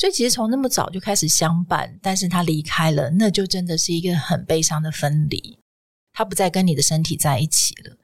[0.00, 5.58] 所以其实从那么早就开始相伴，但是他离开了，那就真的是一个很悲伤的分离，
[6.14, 7.94] 他不再跟你的身体在一起了。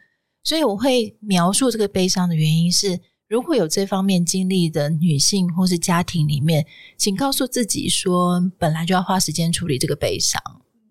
[0.44, 6.66] 所以我会描述这个悲伤的原因是，如果有这方面经历的女性或是家庭里面，
[6.98, 10.38] 请告诉自己说，本来就要花时间处理这个悲伤，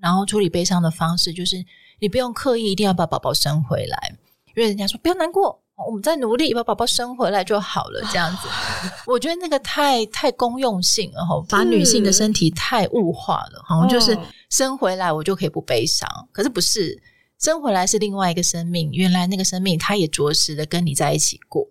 [0.02, 1.64] 然后处理悲伤的方式就是，
[2.00, 4.18] 你不用刻意一定要把宝宝生回来，
[4.56, 8.48] 因为人家说不要难过，我们在努力把宝宝生回来就好了，这样子，
[9.06, 14.18] 我觉得那个太太公用性了哈，把女性的身体太物化了，好像就是
[14.50, 17.02] 生回来我就可以不悲伤，可是不是。
[17.38, 21.68] 生回来是另外一个生命，原来那个生命他也着实的跟你在一起过，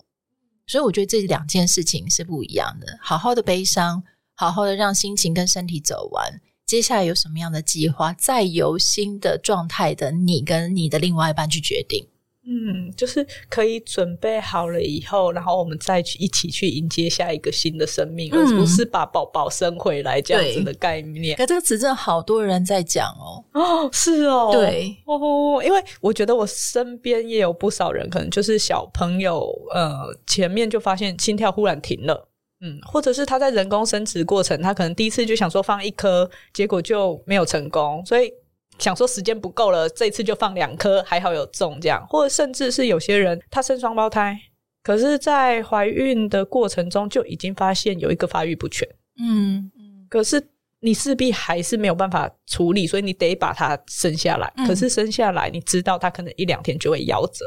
[0.67, 2.99] 所以我觉得这两件事情是不一样的。
[3.01, 12.07] 好好的悲伤，好好的让心情跟身体走完，接下来有什么样的计划，再由新的状态的你跟你的另外一半去决定。
[12.46, 21.37] 嗯，就是可以准备好了以后，然后我们再去一起去迎接下一个新的生命，嗯、而不是把宝宝生回来这样子的概念。
[21.38, 23.42] 可这个词真的好多人在讲哦。
[23.52, 32.28] 哦，是哦，对哦，因为我觉得我身边也有不少人，可能就是小朋友，呃，前面就发现心跳忽然停了，
[32.61, 38.30] 嗯，或者是他在人工生殖过程，他可能第一次就想说放一颗，结果就没有成功，所以。
[38.79, 44.39] 想说时间不够了，这一次就放两颗，还好有中这样，或者甚至是有些人他生双胞胎，
[44.83, 48.87] 可是，在怀孕的过程中就已经发现有一个发育不全，
[49.19, 49.71] 嗯，
[50.11, 50.43] 可是
[50.81, 54.53] 你势必还是没有办法处理，所以你得把它生下来。
[54.57, 57.45] 嗯、可是生下来，你知道他可能一两天就会夭折，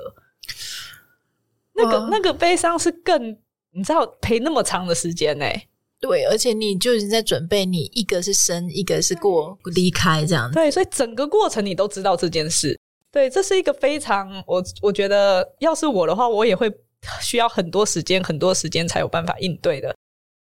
[1.75, 3.37] 那个那个悲伤是更，
[3.71, 5.67] 你知道陪那么长的时间呢、欸。
[5.99, 10.53] 对，而且你就已经在准备，你一个是生，一个是过离开这样子。
[10.53, 12.79] 对，所以整个过程你都知道这件事。
[13.11, 16.71] 对，这是一个非常我我觉得，要是我的话，我也会
[17.19, 19.95] 需要很多时间，很多时间才有办法应对的。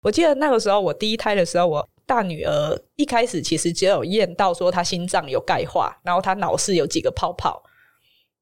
[0.02, 7.60] 我记得那个时候我第一胎的时候，我大女儿一开始其实只有验到说她心脏有钙化，然后她脑室有几个泡泡，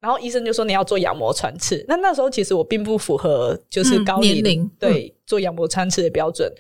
[0.00, 1.82] 然后医生就说你要做羊膜穿刺。
[1.88, 6.52] 那那时候其实我并不符合就是高龄、嗯、年龄对、嗯、做羊膜穿刺的标准。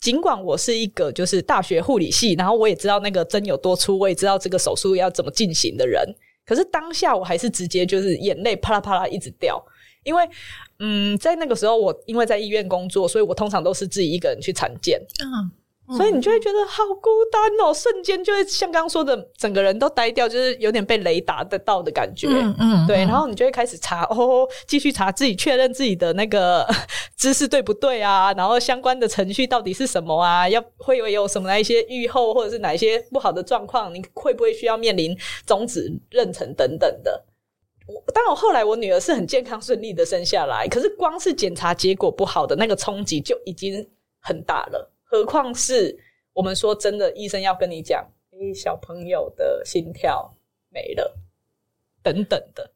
[0.00, 6.02] 尽管我是一个就是大学护理系，然后我也知道那个针有多粗，我也知道这个手术要怎么进行的人，
[6.46, 9.62] 可是当下我还是直接就是眼泪啪啦啪啦一直掉，
[10.02, 10.26] 因为
[10.78, 14.98] 嗯，在那个时候我因为在医院工作，所以我通常都是自己一个人去产检。
[15.22, 15.50] 嗯
[15.96, 22.28] 所以你就会觉得好孤单哦，瞬间就会像刚刚说的，整个人都呆掉，就是有点被雷打得到的感觉。
[22.28, 22.98] 嗯嗯，对。
[22.98, 26.66] 然后你就会开始查哦，继续查自己，确认自己的那个
[27.18, 28.32] 知识对不对啊？
[28.34, 30.48] 然后相关的程序到底是什么啊？
[30.48, 33.94] 要会有有什么哪一些预后，或者是哪一些不好的状况？
[33.94, 37.24] 你会不会需要面临终止妊娠等等的？
[37.88, 43.84] 我当然，后来我女儿是很健康顺利的生下来，可是光是检查结果不好的那个冲击就已经
[44.20, 44.92] 很大了。
[45.10, 45.98] 何况是
[46.32, 50.36] 我们说真的，医生要跟你讲，诶，小朋友的心跳
[50.68, 51.18] 没了，
[52.00, 52.70] 等等的。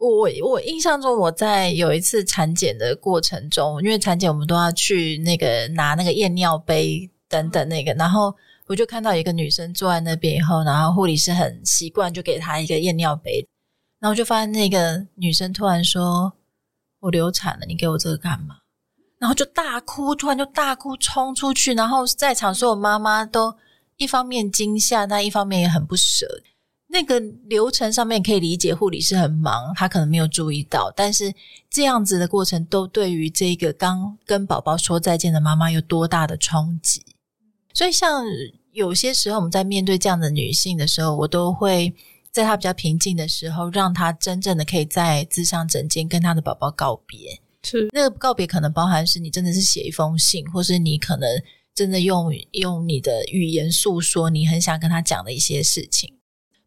[0.00, 8.34] 我我印象中，我在有一次产检的过程中，因为产检我们都要去那个拿那个验尿杯等等那个，然后
[8.66, 13.46] 我就看到一个女生坐在那边以后，然后护理师很习惯就给她一个验尿杯，
[14.00, 16.32] 然后就发现那个女生突然说
[16.98, 18.56] ：“我流产了，你给我这个干嘛？”
[19.18, 23.54] 然后就大哭，突然就大哭，冲出去，然后在场所有妈妈都
[23.96, 26.26] 一方面惊吓，但一方面也很不舍。
[26.88, 31.32] 那个流程上面可以理解，护理师很忙，他可能没有注意到，但是
[31.68, 37.04] 这样子的过程都对于这个刚跟宝宝说再见的妈妈有多大的冲击。
[37.72, 38.24] 所以，像
[38.72, 41.92] 有些时候我们在面对这样的女性的时候，我都会
[42.30, 47.40] 在她比较平静的时候，让她真正的可以在咨商诊间跟她的宝宝告别。
[47.64, 51.28] 是那个告别可能包含是你真的是写一封信，或是你可能
[51.74, 56.14] 真的用用你的语言诉说你很想跟他讲的一些事情，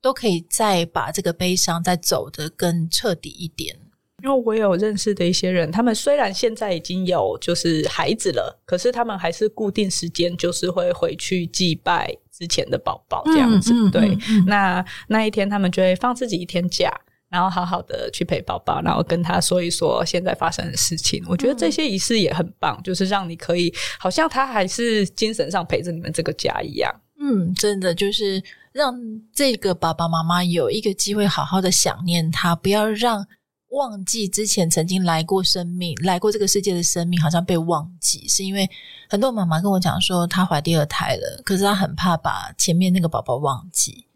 [0.02, 3.78] 都可以再把这个悲伤再走得更彻底一点。
[4.24, 13.72] 因为我有认识的一些人，他们虽然现在已经有就是孩子了，可是他们还是固定时间就是会回去祭拜之前的宝宝这样子。
[13.74, 16.92] 嗯嗯、对，嗯、那那一天他们就会放自己一天假，
[17.30, 21.24] 然后好好的去陪宝宝，然后跟他说一说现在发生的事情。
[21.28, 26.94] 我觉得这些仪式也很棒，就是让你可以好像他还是精神上陪着你们这个家一样。
[27.20, 28.96] 嗯，真的就是让
[29.34, 33.26] 这个爸爸妈妈有一个机会好好的想念他，不要让。
[33.72, 38.68] 忘记之前曾经来过生命、来过这个世界的生命，好像被忘记，是因为
[39.10, 44.07] 很多妈妈跟我讲说，她怀第二胎了，可是她很怕把前面那个宝宝忘记，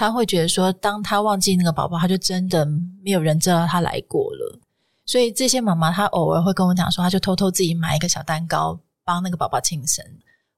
[0.00, 2.64] 她会觉得说，当她忘记那个宝宝，她就真的
[3.04, 4.58] 没有人知道她来过了。
[5.04, 10.02] 所以这些妈妈，她偶尔会跟我讲说，她就偷偷自己买一个小蛋糕，帮那个宝宝庆生。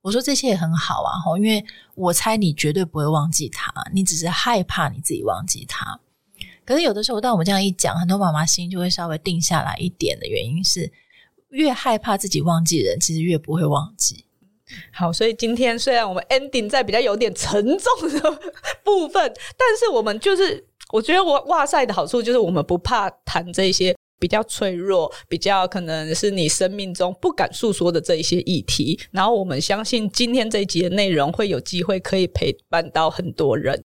[0.01, 1.65] 我说这些也很好啊，因为
[1.97, 5.99] 我猜你绝对不会忘记他，你只是害怕你自己忘记他。
[6.65, 10.93] 可是有的时候，当我们这样一讲，很多妈妈心就会稍微定下来一点的原因是，
[11.49, 14.25] 越害怕自己忘记人，其实越不会忘记。
[14.93, 18.39] 好，所以今天虽然我们 ending 在比较有点沉重的
[18.85, 29.01] 部分，但是我们就是我觉得我哇塞的好处就是我们不怕谈这些比较脆弱、比较可能是你生命中不敢诉说的这一些议题。
[29.11, 33.83] 然后我们相信今天这一集的内容会有机会可以陪伴到很多人。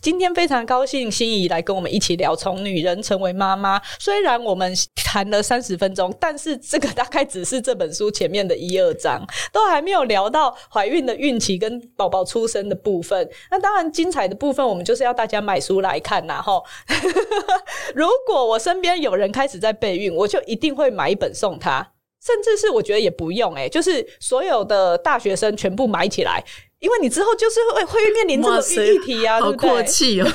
[0.00, 3.82] 今天非常高兴心怡来跟我们一起聊从女人成为妈妈。
[3.98, 13.28] 虽然我们谈了三十分钟，但是这个大概只是这本书前面的一二章，都还没有聊到怀孕的孕期跟宝宝出生的部分。
[13.50, 16.64] 那当然精彩的部分，我们就是要大家买书来看呐，吼。
[17.92, 21.90] 如果我身边有人开始在备孕，我就一定会买一本送他，
[22.24, 26.44] 甚至是我觉得也不用，诶，就是所有的大学生全部买起来。
[26.80, 29.68] 因为你之后就是会会面临这个议题啊，对不对？
[29.68, 30.24] 好阔气哦！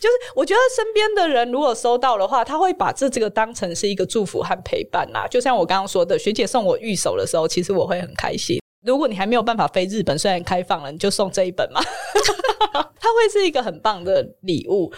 [0.00, 5.26] 就是我觉得身边的人如果收到的话，他会把这这个当成是一个祝福和陪伴呐。
[5.28, 8.60] 就像我刚刚说的，学姐送我御手的时候，其实我会很开心。
[8.84, 11.80] 如果你还没有办法飞日本，虽然开放了，你就送这一本嘛，
[12.98, 14.92] 它会是一个很棒的礼物。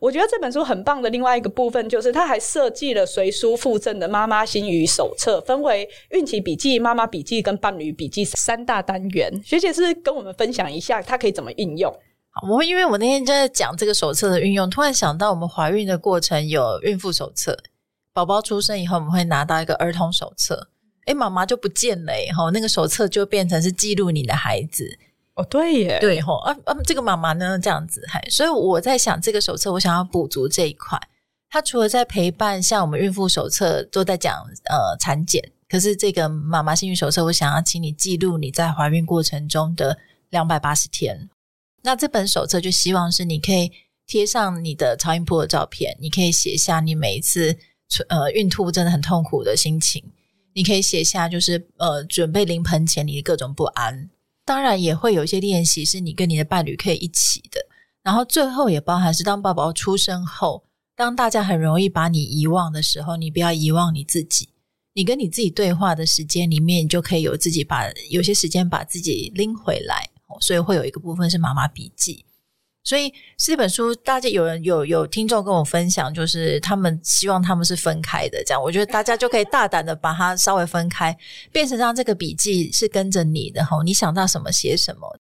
[0.00, 9.42] 我觉得这本书很棒的另外一个部分，就是它还设计了随书附赠的妈妈心语手册，分为孕期笔记、妈妈笔记跟伴侣笔记三大单元。
[9.44, 11.92] 学姐是跟我们分享一下，它可以怎么应用？
[12.30, 17.58] 好，我因为我那天正在讲这个手册的运用，突然想到我们怀孕的过程有孕妇手册，
[18.12, 20.68] 宝宝出生以后我们会拿到一个儿童手册，
[21.06, 24.96] 诶，妈妈就不见了，以后那个手册就变成是记录你的孩子。
[25.38, 30.98] 哦，对耶，对吼，啊啊，这个妈妈呢这样子，还所以我在想，这个手册我想要补足这一块。
[31.48, 39.96] 它除了在陪伴，像我们孕妇手册都在讲呃产检，可是这个妈妈幸运手册，我想要请你记录你在怀孕过程中的
[40.30, 41.30] 两百八十天。
[41.82, 43.70] 那这本手册就希望是你可以
[44.08, 47.56] 贴上你的超音波的照片，你可以写下你每一次
[48.08, 50.02] 呃孕吐真的很痛苦的心情，
[50.52, 54.10] 你可以写下就是呃准备临盆前你的各种不安。
[54.48, 57.60] 当然也会有一些练习是你跟你的伴侣可以一起的，
[58.02, 60.64] 然后最后也包含是当宝宝出生后，
[60.96, 64.48] 当大家很容易把你遗忘的时候，你不要遗忘你自己，
[64.94, 70.08] 你跟你自己对话的时间里面，你就可以有自己把有些时间把自己拎回来，
[70.40, 72.24] 所以会有一个部分是妈妈笔记。
[72.84, 81.14] 所以这本书，大家有人有有听众跟我分享，就是他们希望他们是分开的，这样我觉得大家就可以大胆的把它稍微分开，
[81.52, 85.18] 变成让这个笔记是跟着你的吼，你想到什么写什么，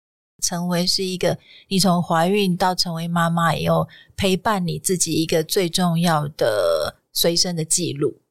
[0.42, 1.38] 成为是一个
[1.68, 3.88] 你从怀孕到成为妈妈以后
[4.18, 8.22] 陪伴你自己一个最重要的随身的记录。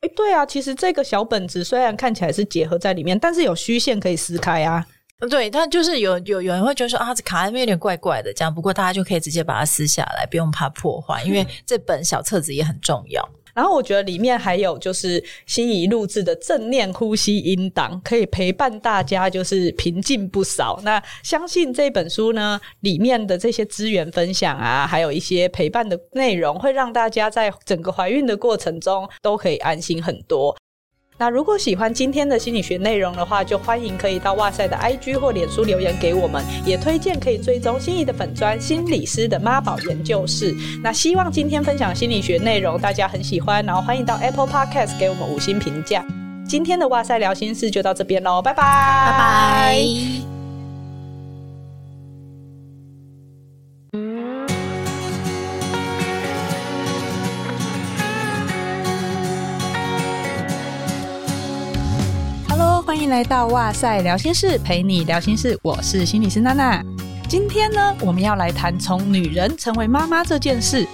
[0.00, 4.84] 诶，对啊，其实这个小本子虽然看起来是结合在里面，但是有虚线可以撕开啊。
[5.28, 8.54] 对，但就是有有有人会觉得说啊，这卡在那边有点怪怪的，这样。
[8.54, 13.28] 不过大家就可以直接把它撕下来，不用怕破坏，因为这本小册子也很重要。
[13.52, 20.80] 然后我觉得里面还有就是心仪录制的正念呼吸音档，可以陪伴大家，就是平静不少。
[20.84, 30.56] 那相信这本书呢，里面的这些资源分享啊，还有一些陪伴的内容，会让大家在整个怀孕的过程中都可以安心很多。
[31.20, 40.56] 那如果喜欢今天的心理学内容的话，就欢迎可以到哇塞的 IG 或脸书留言给我们，也推荐可以追踪心仪的粉专心理师的妈宝研究室。
[40.82, 46.02] 那希望今天分享心理学内容大家很喜欢，然后欢迎到 Apple Podcast 给我们五星评价。
[46.48, 50.39] 今天的哇塞聊心事就到这边喽，拜拜，拜拜。
[63.10, 65.58] 迎来到哇塞聊心室，陪你聊心事。
[65.64, 66.80] 我是心理师娜娜。
[67.28, 70.86] 今天呢，我们要来谈从女人成为妈妈这件事。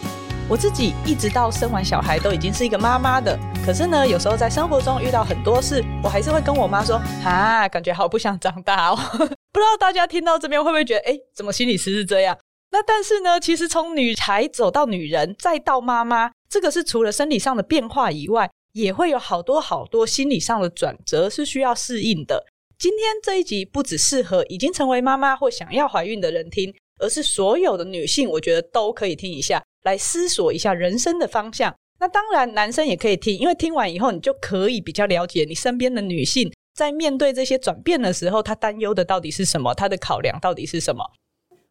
[0.49, 8.97] 我自己一直到生完小孩都已经是一个妈妈的，可是呢，有时候在生活中遇到很多事，我还是会跟我妈说：“啊，感觉好不想长大哦。
[9.53, 12.35] ”不知道大家听到这边会不会觉得，哎，怎么心理师是这样？
[12.71, 22.45] 那但是呢，其实从女孩走到女人，再到妈妈，这个是除了生理上的变化以外，也会有好多好多心理上的转折是需要适应的。
[22.79, 31.75] 今天这一集不只适合已经成为妈妈或想要怀孕的人听，而是所有的女性，我觉得都可以听一下，来思索一下人生的方向。
[31.99, 41.03] 那当然，男生也可以听，因为听完以后，你就可以比较了解你身边的女性在面对这些转变的时候，她担忧的到底是什么，她的考量到底是什么。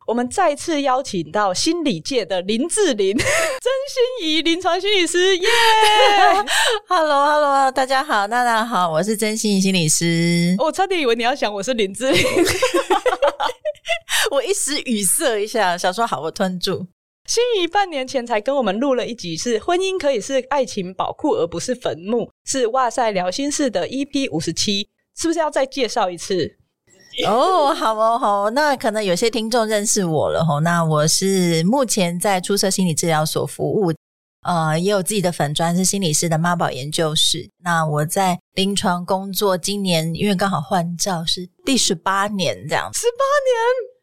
[0.05, 3.25] 我们再次邀请到心理界的林志玲， 曾
[4.21, 5.47] 心怡临床心理师，耶、
[6.87, 10.55] yeah!！Hello Hello，大家好，娜娜好，我是曾心怡心理师。
[10.59, 12.23] 我差点以为你要想我是林志玲，
[14.29, 16.85] 我一时语塞一下，想说好，我吞住。
[17.25, 24.87] 心怡半年前才跟我们录了一集，是婚姻可以是爱情宝库，而不是坟墓，是哇塞聊心事的 EP 五十七，
[25.17, 26.57] 是不是要再介绍一次？
[27.23, 30.59] 哦，好哦，好哦，那可能有些听众认识我了吼。
[30.59, 33.93] 那我是目前在出色心理治疗所服务，
[34.41, 37.49] 呃，也有自己的粉专，是心理师的妈宝研究室。
[37.63, 43.94] 那我在临床工作，今年因为刚好换照是第十八年这样，十八年，哎。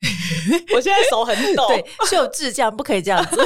[0.74, 3.36] 我现在手很抖，对，秀智这样不可以这样子。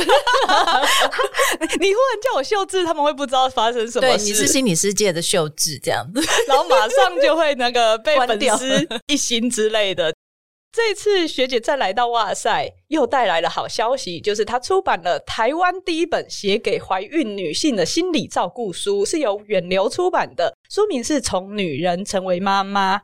[1.81, 4.25] 你忽然叫我秀智，他们会不知道发生什么事。
[4.25, 10.15] 对，你是心理世界的秀智这样子， 然后马上就会那个被粉丝一心之类的。
[10.73, 23.03] 这次学姐再来到哇塞，又带来了好消息，就是她出版了台湾第一本写给怀孕女性的心理照顾书，是由远流出版的，书名是从女人成为妈妈。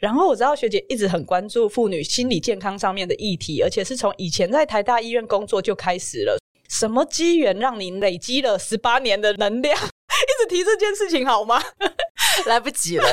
[0.00, 6.38] 然后我知道学姐一直很关注妇女心理健康上面的议题，而且是从以前在台大医院工作就开始了。
[6.68, 11.62] 什么机缘让你累积了十八年的能量， 一直提这件事情好吗？
[12.46, 13.06] 来不及了，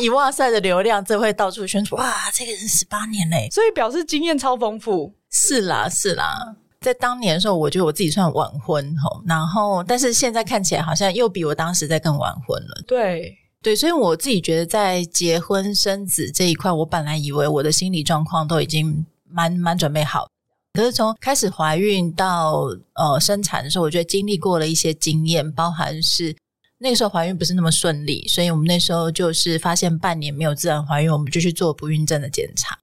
[0.00, 2.02] 以哇塞的流量，这会到处宣传。
[2.02, 5.14] 哇，这个人十八年嘞，所以表示经验超丰富。
[5.30, 12.82] 是啦，是啦，在当年的时候，我觉得我自己算晚婚吼，然后但是现在看起来好像又比我当时在更晚婚了。
[12.86, 13.36] 对。
[13.60, 20.28] 对，所以我自己觉得，在结婚生子这一块，我本来以为我的心理状况都已经蛮蛮准备好，
[20.74, 26.34] 可是从开始怀孕到呃生产的时候，我觉得经历过了一些经验，包含是
[26.78, 32.78] 那个时候怀孕不是那么顺利，所以我们那时候就是发现半年没有自然怀孕，我们就去做不孕症的检查。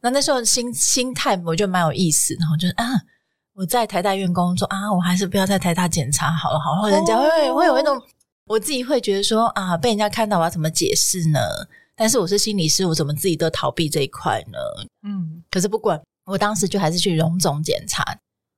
[0.00, 2.86] 那那时候心心态我就蛮有意思，然后就是啊，
[3.54, 8.00] 我在台大院工作啊，我还是不要在台大检查好了，好了，人家会会有一种。
[8.46, 11.40] 我自己会觉得说啊，被人家看到我要怎么解释呢？
[11.96, 14.58] 但是我是心理师，我怎么自己都逃避这一块呢？
[15.02, 18.04] 嗯，可是不管，我当时就还是去荣总检查，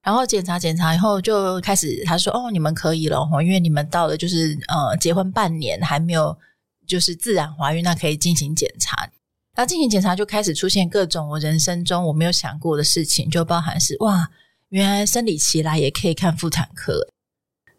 [0.03, 6.36] 然后检查检查以后就开始他说哦，你们可以了，因为你们到了就是呃结婚半年还没有
[6.86, 9.09] 就是自然怀孕，那可以进行检查。
[9.57, 14.28] 那进行检查就开始出现各种我人生中我没有想过的事情，就包含是哇，
[14.68, 17.09] 原来生理期来也可以看妇产科。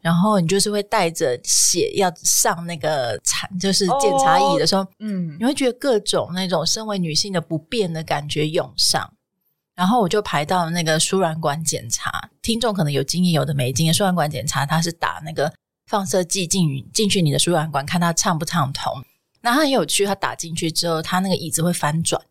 [0.02, 9.12] 然后你就是会带着血要上那个产，就是检查椅的时候，嗯，你会觉得各种那种身为女性的不便的感觉涌上。
[9.76, 13.93] 然后我就排到那个输卵管检查，听众可能有经验，有的没经验。
[13.93, 15.50] 输卵管检查它是打那个
[15.88, 18.91] 放射剂进进去你的输卵管，看它畅不畅通。
[19.41, 22.22] 那它很有趣，它打进去之后，它那个椅子会翻转，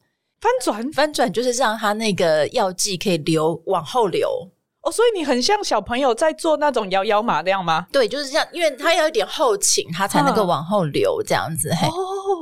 [0.41, 4.51] 翻转翻转就是让它那个药剂可以流往后流。
[4.89, 7.87] 哦，所以你很像小朋友在做那种摇摇马那样吗？
[7.93, 11.71] 对，就是这样，因为它要有点后倾，它才能够往后流这样子。
[11.75, 11.87] 嘿，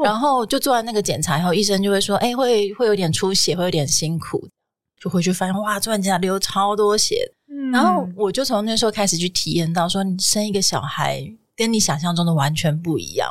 [0.05, 4.49] 然后就做完那个检查以后，医生就会说：“哎，会会有点出血，会有点辛苦。”
[5.03, 7.29] 就回去发现哇，做完检查流超多血。
[7.51, 11.23] 嗯，然后我就从那时候开始去体验到，说你生一个小孩
[11.57, 13.29] 跟你想象中的完全不一样。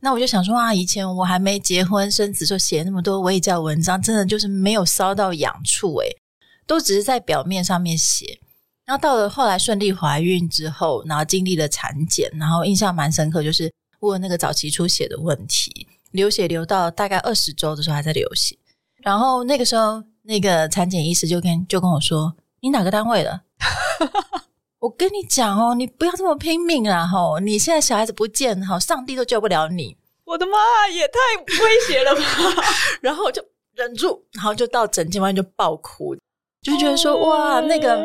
[0.00, 6.16] 那我就想说啊，以前我还没结婚生子时候写那么多卫教文章，真的就是没有烧到痒处，诶，
[6.66, 8.38] 都只是在表面上面写。
[8.86, 18.56] 然后到了后来顺利怀孕之后，然后经历了产检，然后印象蛮深刻，就是问那个早期出血的问题，流血流到大概二十周的时候还在流血，
[19.02, 23.40] 然后那个时候那个产检医师就跟就跟我说：“你哪个单位的？”
[24.80, 27.06] 我跟你讲哦，你不要这么拼命啊！
[27.06, 29.96] 吼，你现在小孩子不见，哈，上帝都救不了你。
[30.26, 30.52] 我的妈，
[30.92, 31.18] 也太
[31.64, 32.22] 威胁了吧！
[33.00, 33.42] 然后我就
[33.74, 36.14] 忍住，然后就到诊间外面就爆哭，
[36.60, 38.04] 就觉得说哇，那个。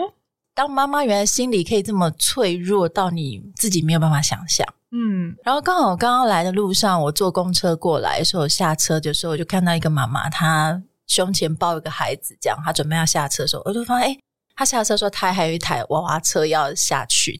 [0.60, 14.20] 当妈妈原来心里可以这么脆弱到你自己没有办法想象，嗯，然后刚好刚刚来的路上，我坐公车过来的时候，下车的时候我就看到一个妈妈，她胸前抱一个孩子，这样她准备要下车的时候，我就发现，哎，
[14.54, 17.40] 她下车说她还有一台娃娃车要下去，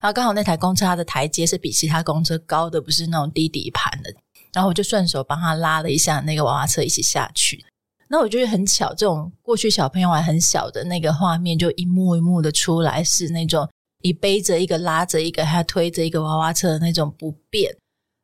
[0.00, 4.12] 然后刚好那台公车它的台阶是比其他公车高的，不是那种低底盘的，
[4.52, 7.64] 然后我就顺手帮她拉了一下那个娃娃车一起下去。
[8.08, 13.68] 那我觉得很巧，这种过去小朋友还很小的那个画面，就一幕一幕的出来，是那种
[14.02, 17.74] 你背着一个、拉着一个，还推着一个娃娃车的那种不便。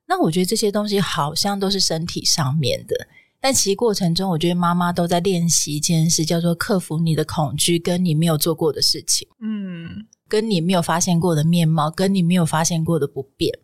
[0.07, 2.95] 那我觉得这些东西好像都是身体上面的，
[3.41, 13.59] 但其实过程中，我觉得妈妈都在练习一件事，叫做克服你的恐惧，跟你没有做过的事情，嗯，跟你没有发现过的面貌，跟你没有发现过的不便。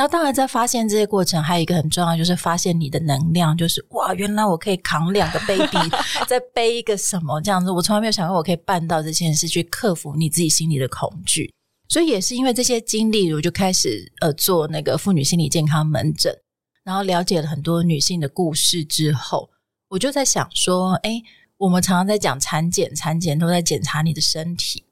[0.00, 5.76] 那当然，在发现这些过程，还有一个很重要，就是发现你的能量，就是哇，原来我可以扛两个 baby，
[6.26, 11.52] 再背一个什么这样子，我从来没有想过我可以办到这件事，去克服你自己心里的恐惧。
[11.86, 16.34] 所以也是因为这些经历，我就开始呃做那个妇女心理健康门诊，
[16.82, 19.50] 然后了解了很多女性的故事之后，
[19.90, 21.22] 我就在想说，诶，
[21.58, 24.82] 我们常常在讲产检，产检都在检查你的身体。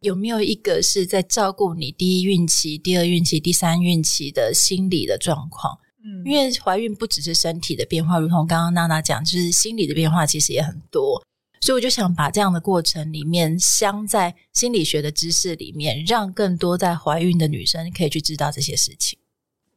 [0.00, 5.78] 有没有一个是在照顾你第一孕期、第二孕期、第三孕期的心理的状况？
[6.02, 11.22] 嗯，因为怀孕不只是身体的变化，如同刚刚娜娜讲，就是心理的变化其实也很多。
[11.60, 19.18] 所以我就想把这样的过程里面，镶在心理学的知识里面，让更多在怀孕的女生可以去知道这些事情。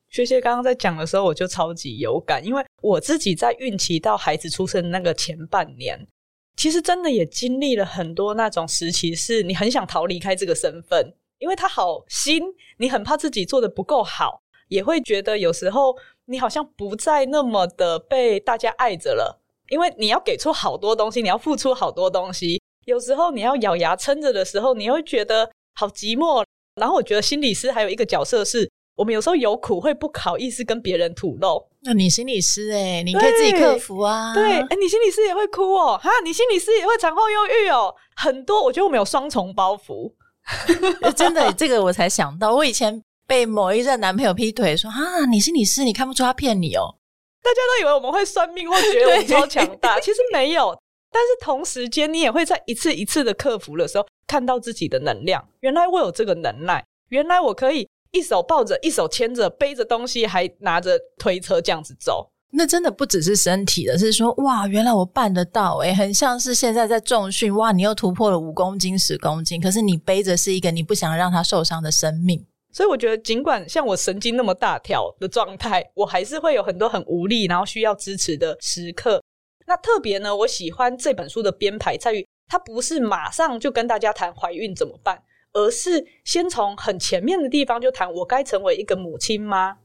[0.09, 6.07] 学姐刚刚在讲的时候，我就超级有感，因为我自己在孕期到孩子出生的那个前半年。
[6.55, 12.43] 其实真的也经历了很多那种时期，是你很想逃离开这个身份，因为它好新，
[12.77, 15.95] 你很怕自己做得不够好，也会觉得有时候
[16.25, 26.43] 你好像不再那么的被大家爱着了，因为你要给出好多东西，你要付出好多东西，有时候你要咬牙撑着的时候，你会觉得好寂寞。
[26.75, 31.67] 然后我觉得心理师还有一个角色是，我们有时候有苦会不好意思跟别人吐露。
[31.81, 34.33] 那你心理师诶、欸、你可以自己克服啊。
[34.33, 38.61] 对，诶、欸、你心理师也会哭哦，哈，你心理师也会产后忧郁哦，很多。
[38.63, 40.11] 我觉得我们有双重包袱，
[41.15, 46.95] 真的，这个我才想到，我以前被某一任男朋友劈腿说，说啊，你心理师，你看不出他骗你哦。
[47.41, 50.77] 大家都以为我们会算命，或觉得我们超强大， 其实没有。
[51.11, 55.45] 但是同时间，你也会在一次一次的克服的时候，看到自己的能量。
[55.59, 57.89] 原来我有这个能耐，原来我可以。
[58.13, 79.19] 一手抱着，一手牵着，背着东西，还拿着推车这样子走，那真的不只是身体的，是说哇，原来我办得到诶，很像是现在在重训，哇，你又突破了五公斤、十公斤，可是你背着是一个你不想让他受伤的生命，所以我觉得，尽管像我神经那么大条的状态，我还是会有很多很无力，然后需要支持的时刻。
[79.65, 85.19] 那特别呢，我喜欢这本书的编排在于，它不是马上就跟大家谈怀孕怎么办。
[85.53, 89.77] 而是先从很前面的地方就谈，我该成为一个母亲吗？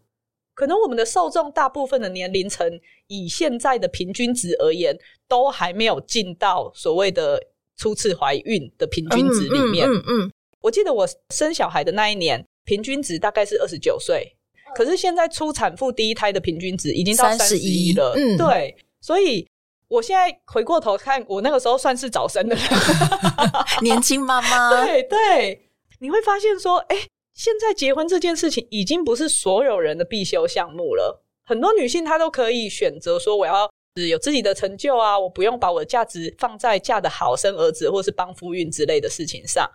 [0.54, 4.98] 可能我们的受众大部分的年龄层，以现在的平均值而言，
[5.28, 7.40] 都还没有进到所谓的
[7.76, 9.86] 初次怀孕的平均值里面。
[9.86, 10.32] 嗯嗯。
[10.60, 14.34] 我记得我生小孩的那一年，平均值大概是二十九岁，
[14.74, 18.14] 可是现在初产妇第一胎的平均值已经到三十一了。
[18.16, 18.76] 嗯，对。
[19.00, 19.46] 所以
[19.88, 22.64] 我现在回过头看，我那个时候算是早生的人。
[23.82, 25.70] 年轻妈妈，对对，
[26.00, 26.96] 你会发现说，哎，
[27.34, 31.24] 现在结婚这件事情已经不是所有人的必修项目了。
[31.44, 33.70] 很多女性她都可以选择说，我要
[34.08, 39.68] 有自己的成就啊，我不用把我的价值放在嫁得好、生儿子或是帮夫运之类的事情上。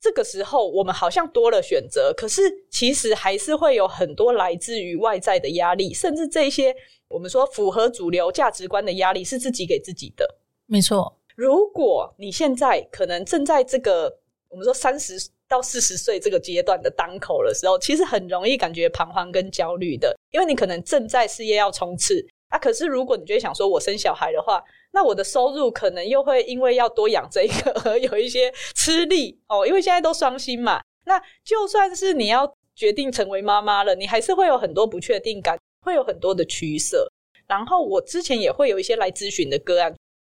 [0.00, 2.40] 这个时候，我们好像多了选择，可是
[2.70, 6.74] 其实还是会有很多来自于外在的压力，甚至这些
[7.08, 10.36] 我们说符合主流价值观的压力，是自己给自己的。
[10.66, 11.16] 没错。
[11.34, 15.14] 如果你现在可能正在这个我们说三十
[15.46, 22.58] 到四十岁这个阶段的当口的时候，其实很容易感觉彷徨跟焦虑的，因为你可能正在事业要冲刺啊。
[22.58, 29.66] 可是如果你就会想说，我生小孩的话，那我的收入可能又会因为要多养这一个而有一些吃力哦。
[29.66, 35.58] 因为现在都双薪嘛，那就算是你要决定成为妈妈了，你还是会有很多不确定感，
[35.88, 37.10] 会有很多的取舍。
[37.46, 39.94] 然后我之前也会有一些来咨询的个案。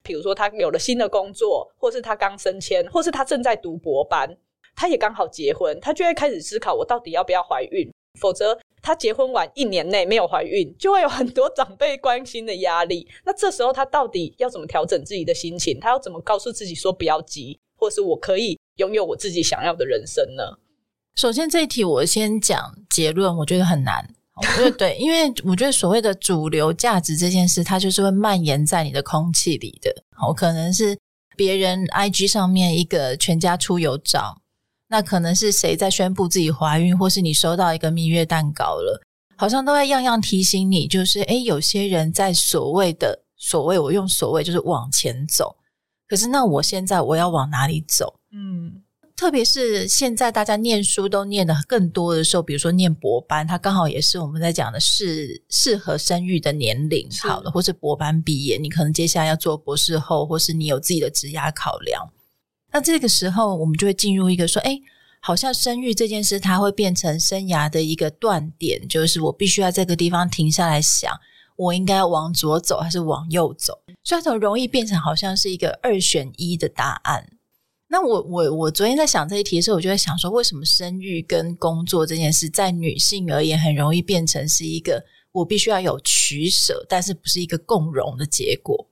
[0.05, 4.29] 比如说，他有了新的工作，或是他刚升迁，或是他正在读博班，
[4.77, 7.91] 他也刚好结婚，他就会开始思考：我到底要不要怀孕？
[8.21, 13.07] 否则，他结婚完一年内没有怀孕，就会有很多长辈关心的压力。
[13.25, 15.79] 那这时候，他到底要怎么调整自己的心情？
[15.81, 20.43] 他要怎么告诉自己说不要急，或是我可以拥有我自己想要的人生呢？
[21.17, 22.57] 首先，这一题我先讲
[22.89, 24.15] 结论，我觉得很难。
[24.41, 29.93] 我觉得对，因为我觉得所谓的主流价值这件事，它就是会蔓延在你的空气里的。
[30.27, 30.99] 我，可能是
[31.37, 34.41] 别人 IG 上面一个全家出游照，
[34.89, 39.03] 那可能是谁在宣布自己怀孕，或是你收到一个蜜月蛋糕了，
[39.37, 45.57] 好像都在样样提醒你，就是诶，有些人在所谓的所谓，我用所谓就是往前走，
[46.09, 48.19] 可是那我现在我要往哪里走？
[48.33, 48.83] 嗯。
[49.19, 62.09] 特别是现在大家念书都念的更多的时候，比如说念博班，它刚好也是我们在讲的适适合生育的年龄，好了，或是博班毕业，你可能接下来要做博士后，或是你有自己的职涯考量。
[62.71, 64.79] 那这个时候，我们就会进入一个说，哎，
[65.21, 71.13] 好像生育这件事，它会变成生涯的一个断点，就是我必须要在这个地方停下来想，
[71.57, 73.81] 我应该往左走还是往右走？
[74.05, 77.27] 所以，很容易变成好像是一个二选一的答案。
[77.91, 88.87] 那我我我昨天在想这一题的时候，我就在想说，为什么生育跟工作这件事，在女性而言，很容易变成是一个我必须要有取舍，但是不是一个共荣的结果？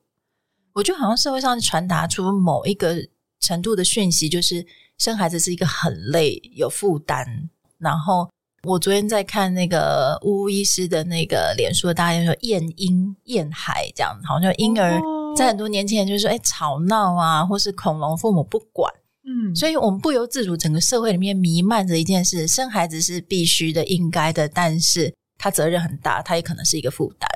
[0.72, 2.96] 我觉得好像社会上传达出某一个
[3.38, 4.66] 程度的讯息，就是
[4.96, 7.50] 生孩子是一个很累、有负担。
[7.76, 8.26] 然后
[8.62, 14.98] 我昨天在看那个巫医师的那个脸书，大家就说厌婴厌孩这样，好像婴儿。
[15.00, 18.92] 哦在很多年轻人就是说，哎，吵闹啊，或是恐龙父母不管，
[19.24, 27.28] 嗯，所以我们不由自主，整个社会里面弥漫着一件事：生孩子是必须的、应该的，但是他责任很大，他也可能是一个负担。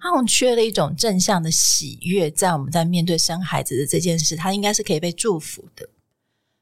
[0.00, 5.88] 他好像缺了一种正向的喜悦，在我们在面对生孩子的这件事，他应该是可以被祝福的。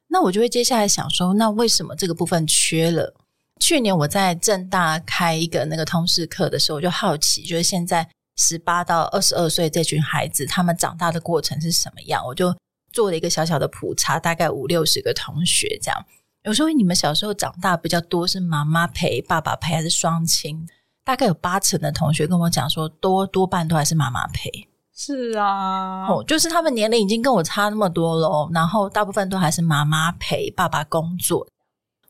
[0.08, 3.14] 那我就会接下来想说，那为什么这个部分缺了？
[3.60, 8.08] 去年我在正大开一个那个通识课的时候，我就好奇，就是现在。
[8.36, 12.24] 十八到二十二岁这群孩子，他们长大的过程是什么样？
[12.26, 12.54] 我就
[12.92, 16.04] 做了一个小小的普查，大概五六十个同学这样。
[16.44, 20.66] 有时候你们小时候长大比较多是妈妈陪、爸爸陪还是双亲？
[21.04, 24.50] 大概有八成的同学跟我讲说，多多半都还是妈妈陪。
[24.96, 31.46] 是啊，哦，就是他们年龄已经跟我差那么多了，然后大部分都还是妈妈陪，爸爸工作，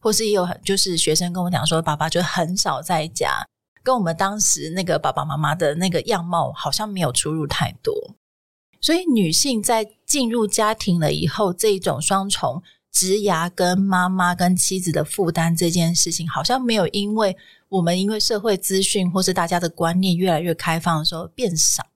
[0.01, 3.45] 或是也有就是学生跟我讲说，爸爸就很少在家。
[3.85, 7.95] 跟我们当时那个爸爸妈妈的那个样貌好像没有出入太多，
[8.81, 17.37] 所以女性在进入家庭了以后，这种双重职涯跟妈妈跟妻子的负担这件事情，好像没有因为
[17.69, 21.87] 我们因为社会资讯或是大家的观念越来越开放的时候变少。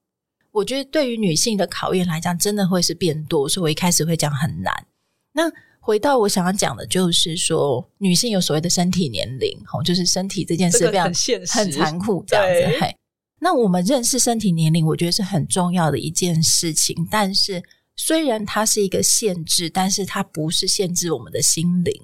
[0.52, 4.86] 我觉得对于女性的考验来讲，真的会是变多，所以我一开始会讲很难。
[5.32, 5.50] 那。
[5.88, 11.06] 回到我想要讲的，就是说女性有所谓的身体年龄，吼，就是身体这件事非常
[11.48, 12.78] 很残酷这样子。
[12.78, 12.94] 嘿，
[13.40, 16.94] 那我们认识身体年龄，我觉得是很重要的一件事情。
[17.10, 17.62] 但是，
[17.96, 21.94] 虽然它是一个限制，但是它不是限制我们的心灵。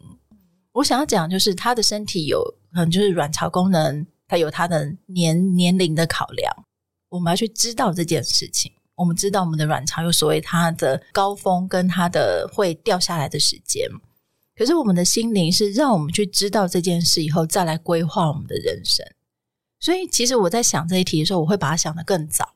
[0.73, 6.51] 我想要讲，就是她的身体有可能就是卵巢功能，它有它的年年龄的考量，
[7.11, 8.73] 我们要去知道这件事情。
[8.97, 13.89] 我们知道我们的卵巢有所谓它的高峰跟它的会掉下来的时间，
[14.57, 19.05] 可是我们的心灵是让我们去知道这件事以后再来规划我们的人生。
[19.81, 22.55] 所以，其实我在想这一题的时候，我会把它想得更早。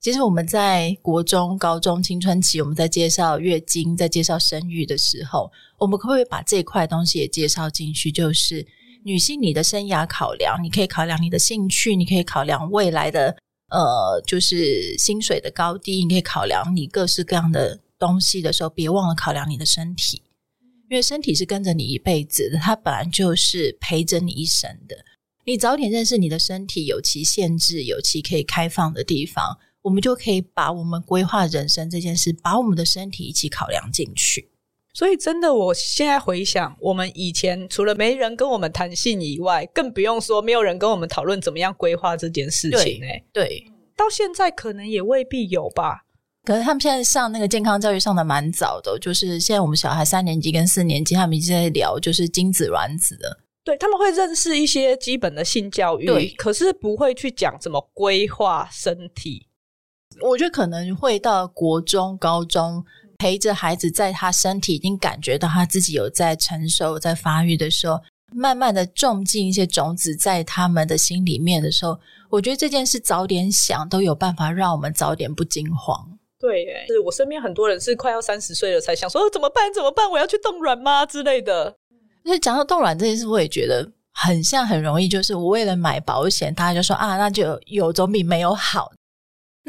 [0.00, 8.12] 其实我们在国中、高中青春期，我们在介绍月经、在介绍生育的时候，我们可不可以把这一块东西也介绍进去？
[8.12, 8.66] 就是
[9.02, 13.36] 女性你的生涯考量，你可以考量你的兴趣，你可以考量未来的。
[13.70, 20.22] 呃，就是薪水的高低，你可以考量你各式各样的东西的时候，别忘了考量你的身体，
[20.90, 24.96] 因为身体是跟着你一辈子的，它本来就是陪着你一生的。
[25.46, 34.49] 你早点认识你的身体，有其限制，有其可以开放的地方，我们就可以把我们规划人生这件事，把我们的身体一起考量进去。
[34.92, 43.00] 所以，真的，我现在回想，我们以前除了没人跟我们谈性以外，更不用说没有人跟我们讨论怎么样规划这件事情。
[43.04, 43.64] 哎，对，
[43.96, 46.04] 到现在可能也未必有吧。
[46.42, 53.38] 可是他们现在上那个健康教育上的蛮早的，就是现在我们小孩三年级跟四年级，他们已经在聊就是精子卵子的。
[53.62, 59.46] 对，他们会认识一些基本的性教育，对，可是不会去讲怎么规划身体。
[60.22, 62.84] 我觉得可能会到国中、高中。
[63.20, 68.00] 陪着孩子，在他身体已经感觉到他自己有在成熟、在发育的时候，
[68.32, 72.00] 慢慢的种进一些种子在他们的心里面的时候，
[72.30, 76.18] 我觉得这件事早点想都有办法让我们早点不惊慌。
[76.38, 79.70] 对，耶，是我身边很多人是快要三十岁了才想说，哦，怎么办？
[79.74, 80.10] 怎么办？
[80.10, 81.04] 我要去冻卵吗？
[81.04, 81.76] 之类的。
[82.24, 88.90] 因为讲到冻卵这件事，我也觉得很像很容易，就是我为了买保险，大家就说啊，那就，有总比没有好。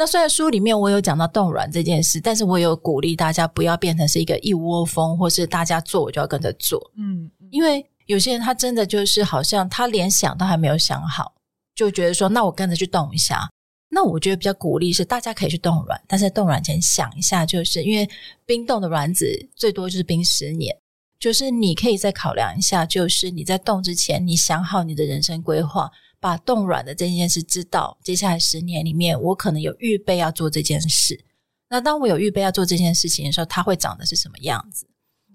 [0.01, 6.91] 那虽然书里面我有讲到冻卵这件事，但是我有鼓励大家不要变成是一个一窝蜂，或是大家做我就要跟着做。
[6.97, 11.31] 嗯，因为有些人他真的就是好像他连想都还没有想好，
[11.75, 13.47] 就觉得说那我跟着去冻一下。
[13.89, 18.09] 那我觉得比较鼓励是大家可以去冻卵，但是冻卵前想一下，就是因为
[18.43, 20.75] 冰冻的卵子最多就是冰十年，
[21.19, 25.91] 就是你可以再考量一下，就是你在冻之前，你想好你的人生规划，
[26.21, 31.25] 把冻卵的这件事知道，接下来十年里面，我可能有预备要做这件事。
[31.67, 34.87] 那当我有预备要做这件事情的时候，它会长的是什么样子？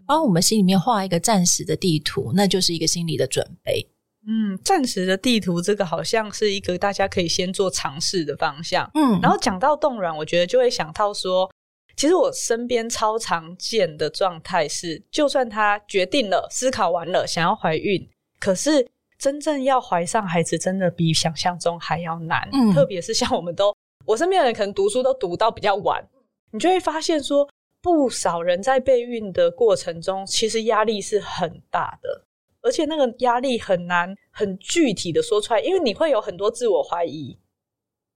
[0.06, 3.90] 帮我们心里面画一个暂时的地图，那就是一个心理的准备。
[4.28, 8.88] 嗯，暂时的地图，这个好像是一个大家可以先做尝试的方向。
[8.94, 11.50] 嗯，然后讲到冻卵，我觉得就会想到说，
[11.96, 18.08] 其实我身边超常见的状态是，就算他决定了、思考完了，想要怀孕，
[18.38, 18.86] 可是
[19.18, 22.48] 真正要怀上孩子，真的比想象中还要难。
[22.52, 26.06] 嗯，特别是像我们都，我身边的人可能读书都读到比较晚，
[26.50, 27.48] 你就会发现说，
[27.80, 32.22] 不少人在备孕的过程中，其实压力是很大的。
[32.62, 37.38] 而且那个压力很难很具体的说出来，因为你会有很多自我怀疑，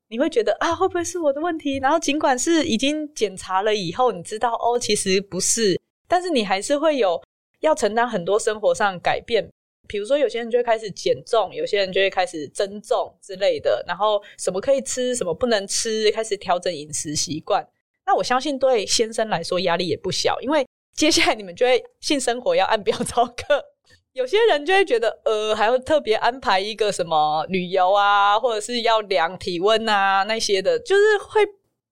[0.08, 1.78] 你会觉得啊，会不会是我的问题？
[1.78, 7.22] 然后尽管是已经检查了以后，你知道哦，其实不是，但是你还是会有
[7.60, 9.48] 要承担很多生活上改变。
[9.90, 17.66] 比如说，有些人就会开始减重，有些人就会开始增重之类的，然后什么可以吃，什么不能吃，开始调整饮食习惯。
[18.06, 20.64] 那我相信对先生来说压力也不小，因为
[20.94, 23.64] 接下来你们就会性生活要按表操课。
[24.12, 31.40] 有些人就会觉得，呃，还要特别安排一个什么旅游啊，或者是要量体温啊那些的，就是会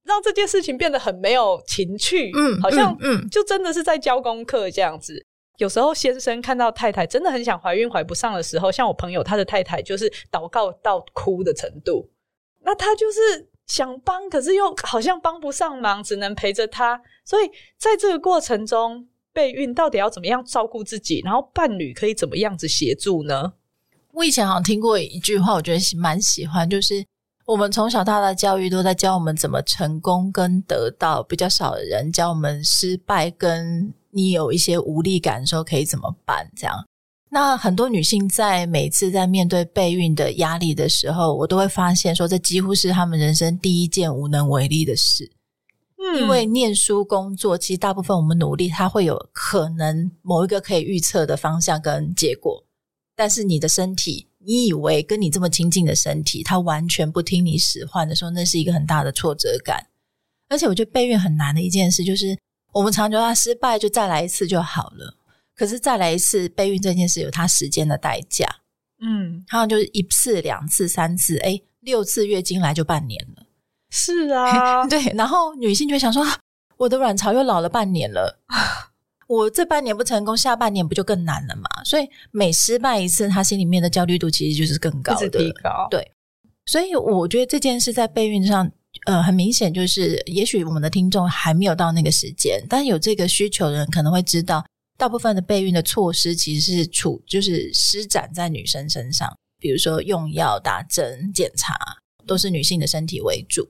[0.05, 2.31] 让这件事情变得很没有情趣。
[2.37, 5.25] 嗯，好像嗯，就真的是在教功课这样子。
[5.59, 12.09] 有时候先生看到太太真的很想怀孕怀不上的时候，像我朋友他的太太就是祷告到哭的程度，
[12.63, 17.03] 那他就是想帮，可是又好像帮不上忙，只能陪着他。
[17.25, 19.07] 所以在这个过程中。
[19.31, 23.53] 备孕到底要怎么样照顾自己，然后伴侣可以怎么样子协助呢？
[24.13, 27.07] 我以前好像听过一句话，我觉得蛮喜欢，就是
[27.45, 36.51] 我们从小到大教育都在教我们怎么成功跟得到，比较少的人教我们失败，跟你有一些无力感的时候可以怎么办。
[36.57, 36.77] 这样，
[37.31, 45.31] 那很多女性在每次在面对备孕的压力的时候，我都会发现说，这几乎是她们人生第一件无能为力的事。
[46.17, 52.65] 因为念书、工作，其实大部分我们努力，它会有可能某一个可以预测的方向跟结果。
[53.15, 59.85] 但是你的身体，你以为跟你这么亲近的身体，它完全不听你使唤的时候，那是一个很大的挫折感。
[60.49, 62.39] 而且我觉得备孕很难的一件事，就是
[62.73, 65.15] 我们常觉得他失败就再来一次就好了。
[65.55, 68.47] 可是再来一次备孕这件事，有它时间的代价。
[69.01, 73.45] 嗯，好像就是一次、两次、三次，哎，六次月经来就半年了。
[73.91, 76.25] 是啊， 对，然后女性就会想说，
[76.77, 78.39] 我的卵巢又老了半年了，
[79.27, 81.69] 我这半年不成功，下半年不就更难了嘛？
[81.85, 85.89] 所以每失败一次，她心里面的焦虑度其实就是更高的，提高。
[85.91, 86.13] 对，
[86.67, 88.71] 所以我觉得这件事在备孕上，
[89.07, 94.65] 呃，很明显就是，也许我们的听众还没有到那个时间，但有这个需求的人可能会知道，
[94.97, 101.79] 大部分的备孕的措施其实是处就是施展在女生身上，比如说用药、打针、检查，
[102.27, 103.69] 都是女性的身体为主。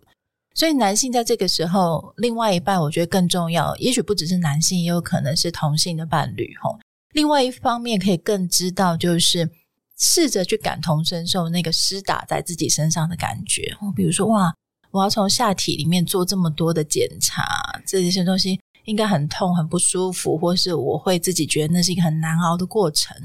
[0.55, 6.79] 所以男性在这个时候，另外一半我觉得更重要，也许不只是男性，也有可能是同性的伴侣吼。
[7.13, 9.49] 另外一方面可以更知道，就是
[9.97, 13.73] 试着去感同身受那个施打在自己身上的感觉。
[13.95, 14.53] 比如说，哇，
[14.91, 17.45] 我要从下体里面做这么多的检查，
[17.87, 23.17] 这些东西应该很痛、很不舒服，或是我会自己觉得那是一个很难熬的过程。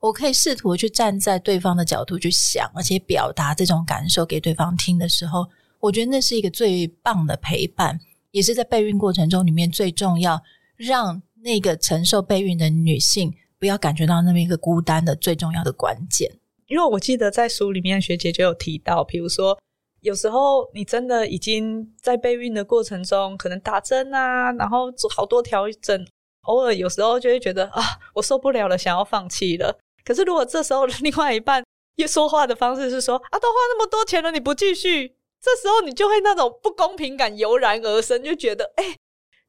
[0.00, 5.46] 我可以试图去站在对方的角度去想，而且表达这种感受给对方听的时候。
[5.78, 7.98] 我觉得那是一个最棒的陪伴，
[8.30, 10.40] 也是在备孕过程中里面最重要，
[10.76, 16.30] 让那个承受备孕的女性不要感觉到那么一个孤单的最重要的关键。
[16.68, 19.58] 因为我记得在书里面学姐就有提到，比如说
[20.02, 26.06] 有时候你真的已经在备孕的过程中，可能打针啊，然后做好多调整，
[26.42, 27.82] 偶尔有时候就会觉得啊，
[28.14, 29.78] 我受不了了，想要放弃了。
[30.04, 31.64] 可是如果这时候另外一半
[31.96, 35.14] 又说话的方式是说啊，都花那么多钱了，你不继续？
[35.40, 38.96] 这时候你就会那种不公平感油然而生，就觉得，哎，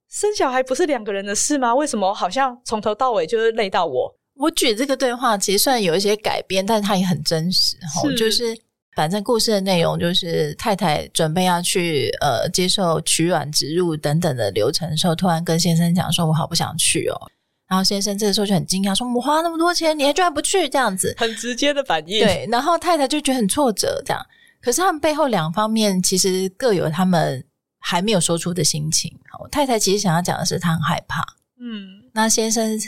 [0.10, 1.74] 生小孩不是两个人的事吗？
[1.74, 4.16] 为什么好像从头到尾就是累到我？
[4.36, 7.78] 我举这个对话，其实虽然有一些改编，但是它也很真实。
[7.78, 8.58] 哈就是
[8.96, 17.32] 反正故事的内容就是太太准备要去呃接受取卵、植入等等的流程的时候，突然跟先生讲说：“我好不想去哦。”
[17.68, 22.20] 然后先生这个时候就很惊讶，说：“我花那么多钱，你还居然不去？”这样子很直接的反应。
[22.20, 24.24] 对，然后太太就觉得很挫折，这样。
[24.62, 27.44] 可是他们背后两方面其实各有他们
[27.80, 29.12] 还没有说出的心情。
[29.52, 31.26] 太太其实想要讲的是，她很害怕。
[31.60, 32.80] 嗯，那先生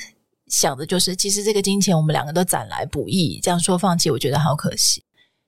[0.48, 5.04] 想的就是，其实这个金钱我们两个都攒来不易，这样说放弃，我觉得好可惜。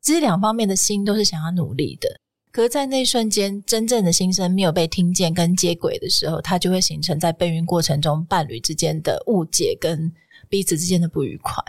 [0.08, 2.08] 其实两方面的心都是想要努力的，
[2.50, 10.10] 可是，在那一瞬间，真正的心声没有被听见跟接轨的时候，它就会形成在备孕过程中伴侣之间的误解跟
[10.48, 11.62] 彼此之间的不愉快。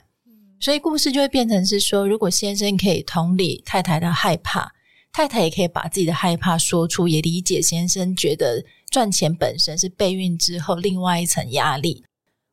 [0.61, 4.71] 所以故事就会变成是说，如果先生可以同理太太的害怕，
[5.13, 12.05] 太太也可以把自己的害怕说出，也理解先生觉得赚钱本身是备孕之后另外一层压力。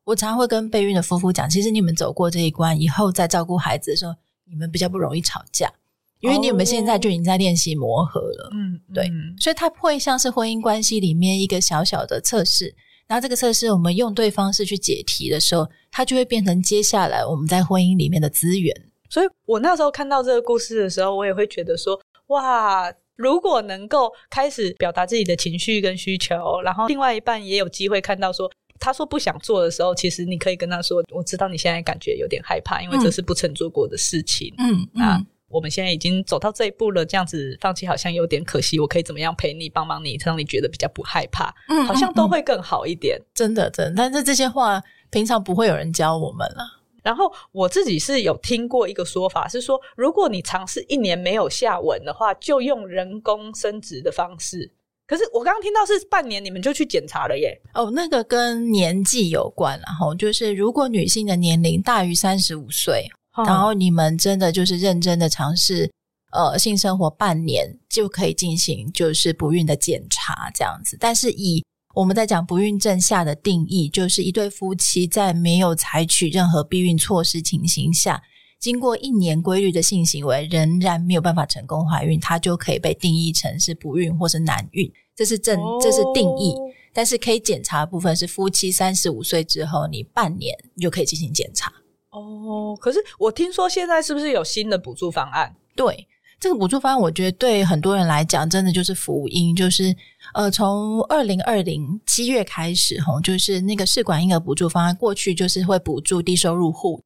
[0.02, 4.12] 我常常会跟备孕的夫妇讲，其实你们走过这一关以后，在照顾孩子的时候，
[4.48, 5.72] 你们比较不容易吵架，
[6.20, 8.50] 因为你们现在就已经在练习磨合了。
[8.52, 12.74] 嗯，对，所以它会像是婚姻关系里面一个小小的测试。
[13.06, 18.74] 然后这个测试，我们用对方式去解题的时候，它就会变成接下来我们在婚姻里面的资源。
[19.08, 34.54] 所以我那时候看到这个故事的时候，我也会觉得说，哇，如果能够开始表达自己的情绪跟需求，然后另外一半也有机会看到说，他说不想做的时候，其实你可以跟他说，我知道你现在感觉有点害怕，因为这是不曾做过的事情。
[34.58, 35.02] 嗯嗯。
[35.02, 38.80] 啊我们现在已经走到这一步了，这样子放弃好像有点可惜。
[38.80, 41.54] 我可以怎么样陪你、帮帮你，让你觉得比较不害怕？
[41.68, 43.16] 嗯，好像都会更好一点。
[43.32, 43.94] 真的，真的。
[43.96, 46.82] 但是这些话平常不会有人教我们了。
[47.04, 54.72] 然后我自己是有听过一个说法，是说如果你尝试一年没有下文的话，就用人工生殖的方式。
[55.06, 57.56] 可是我刚刚听到是半年你们就去检查了耶？
[57.74, 63.06] 哦，那个跟年纪有关，然后就是如果女性的年龄大于三十五岁。
[63.44, 65.92] 然后你们真的就是认真的尝试，
[66.32, 70.96] 呃，性生活半年就可以进行就是不孕的检查这样子。
[70.98, 71.62] 但是以
[71.94, 78.22] 我们在讲不孕症下的定义，就是一对夫妻在没有采取任何避孕措施情形下，
[78.66, 84.92] 经过一年规律的性行为，仍然没有办法成功怀孕，它就可以被定义成是不孕或是难孕。
[85.14, 86.52] 这是正，这是定义。
[86.92, 91.72] 但是可以检查的部分是夫妻三十五岁之后，你半年就可以进行检查。
[92.10, 95.54] 哦，可是我听说现在是不是有新的补助方案？
[95.76, 96.08] 对，
[96.40, 99.54] 这个补助方案，我觉得对很多人来讲，真的就是福音。
[99.54, 99.94] 就是
[100.34, 107.00] 呃，从二零二零七月开始，吼，就是那个试管婴儿补助方案，过去就是会补助低收入户，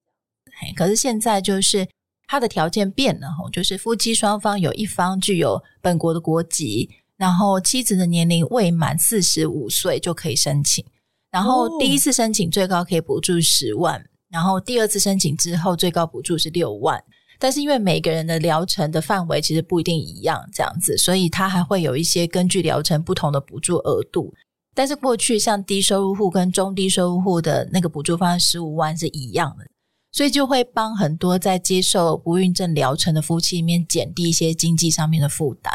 [0.61, 1.89] 嘿，可是现在就是
[2.27, 10.85] 它的条件变了，吼，就是夫妻双方有一方具有本国的国籍，然后妻子的年龄未满四十五岁就可以申请，
[11.31, 14.05] 然后第一次申请最高可以补助十万。
[14.31, 17.03] 然后第二次申请之后，最高补助是六万，
[17.37, 24.33] 但是因为每个人的疗程的范围其实不一定一样，这样子，所以它还会有一些根据疗程不同的补助额度。
[24.73, 29.65] 但是过去像低收入户跟中低收入户的那个补助方案十五万是一样的，
[30.13, 35.73] 所以就会帮很多在接受不孕症疗程的夫妻里面减低一些经济上面的负担。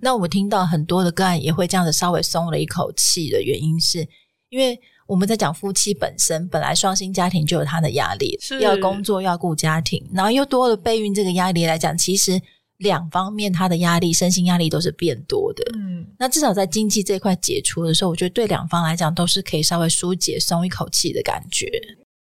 [0.00, 4.06] 那我们听到很多的个案也会这样子稍微松了一口气的原因是，
[4.48, 4.80] 因为。
[5.08, 12.38] 我们在讲夫妻本身，本来双薪家庭就有他的压力，要工作要顾家庭，然后又多了备孕这个压力来讲，其实
[12.76, 15.64] 两方面他的压力、身心压力都是变多的。
[15.78, 21.66] 嗯，那至少在经济这块解除的时候，我觉得对两方来讲都是可以稍微疏解、松一口气的感觉。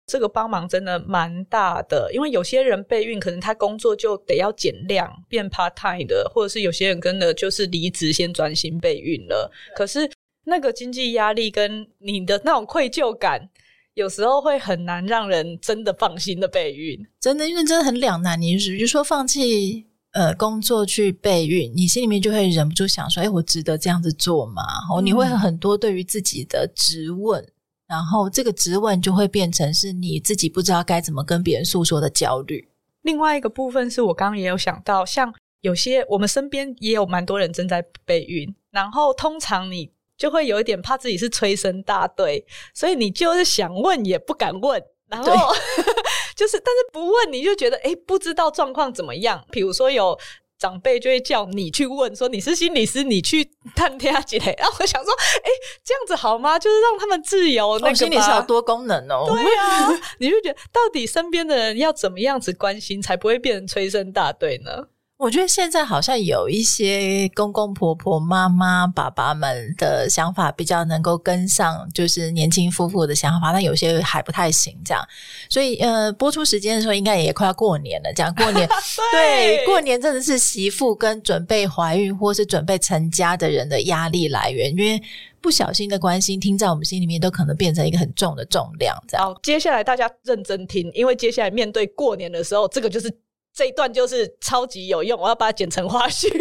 [0.09, 10.09] 这个帮忙真的蛮大的，因为有些人备孕，可能他工作就得要减量变 part time 的，或者是有些人跟的就是离职先专心备孕了，可是。
[10.45, 13.47] 那个经济压力跟你的那种愧疚感，
[13.93, 16.97] 有时候会很难让人真的放心的备孕。
[17.19, 18.41] 真的，因为真的很两难。
[18.41, 27.45] 你比如说放弃呃工作去备孕，你心里面就会忍不住想说：“哎，我值得这样子做吗？”哦，你会很多对于自己的质问，
[27.89, 32.69] 然后这个质问就会变成是你自己不知道该怎么跟别人诉说的焦虑。
[33.01, 39.91] 另外一个部分是我刚刚也有想到，像有些我们身边也有蛮多人正在备孕，然后通常你。
[40.19, 45.31] 就会有一点怕自己是催生大队，所以你就是想问也不敢问，然后
[46.35, 49.41] 就是但是不问你就觉得哎不知道状况怎么样。
[49.49, 50.19] 比如说有
[50.59, 54.53] 长辈就会叫你去问，说你是心理师，你去探听下来。
[54.59, 55.49] 然后我想说，诶
[55.83, 56.59] 这样子好吗？
[56.59, 57.91] 就是让他们自由那个。
[57.91, 59.25] 哦，心理师有多功能哦。
[59.29, 59.89] 对啊，
[60.19, 64.87] 你就觉得到底身边的人要怎么样子关心，才不会变成催生大队呢？
[65.19, 74.73] 我觉得现在好像有一些公公婆婆、妈妈、爸爸们的想法比较能够跟上，就是年轻夫妇的想法，但有些还不太行。
[74.85, 75.05] 这样，
[75.49, 78.13] 所以呃，播出时间的时候应该也快要过年了。
[78.13, 78.65] 这样过年，
[79.11, 85.03] 对，对，过年真的是媳妇跟准备怀孕或是准备成家的人的压力来源，因为
[85.41, 88.97] 不小心的关心听在我们心里面都可能变成一个很重的重量。
[89.05, 93.13] 这样，好，接下来大家认真听，因为接下来面对过年的时候，这个就是。
[93.59, 96.29] 这一段就是超级有用，我要把它剪成花絮。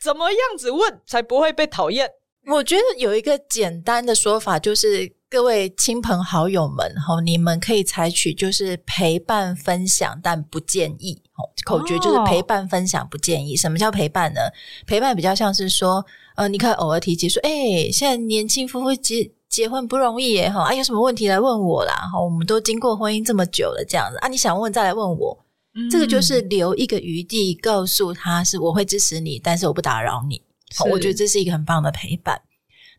[0.00, 2.08] 怎么样子问才不会被讨厌？
[2.46, 11.20] 我觉得有一个简单的说法，就是各位亲朋好友们，吼，你们可以采取就是陪伴分享，但不建议。
[11.66, 13.56] 口诀就是陪伴分享，不建议。
[13.56, 14.40] 什么叫陪伴呢？
[14.86, 16.06] 陪伴比较像是说，
[16.36, 25.36] 呃，你可以偶尔提及说，哎，现在年轻夫妇结结婚不容易耶，哈啊，有什么问题来问我啦，哈，我们都经过婚姻这么久了，这样子啊，你想问再来问我，
[25.74, 30.42] 嗯、这个就是留一个余地，告诉他是我会支持你，但是我不打扰你，
[30.90, 32.40] 我觉得这是一个很棒的陪伴。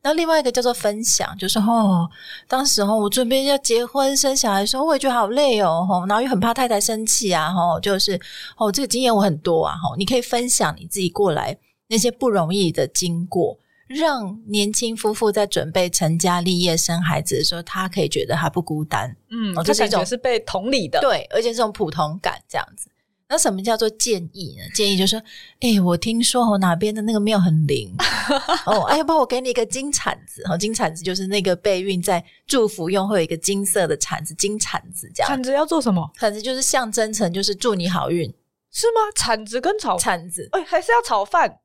[0.02, 2.10] 那另外一个叫做分享，就是哦，
[2.47, 8.20] 当时哦我准备要结婚生小孩的时候，我也觉得好累哦，吼，然后又很怕太太生气啊，吼，就是
[8.58, 11.58] 哦，这个经验我很多啊，吼，你可以分享你自己过来
[11.89, 13.58] 那些不容易的经过，
[13.89, 22.87] 让年轻夫妇在准备成家立业生孩子的时候，他可以觉得他不孤单，嗯，这是一种是被同理的，对，而且这种普通感这样子。
[23.31, 24.63] 那什么叫做建议呢？
[24.73, 25.19] 建议就是说，
[25.59, 27.91] 哎、欸，我听说哦，哪边的那个庙很灵
[28.65, 35.27] 哦，哎，要不我给你一个金铲子，哦，金铲子就是那个备孕在祝福用会有一个金色的铲子，金铲子这样。
[35.27, 36.11] 铲子要做什么？
[36.19, 38.31] 铲子就是象征成就是祝你好运，
[38.71, 39.01] 是吗？
[39.15, 41.59] 铲子跟炒铲子，哎，还是要炒饭。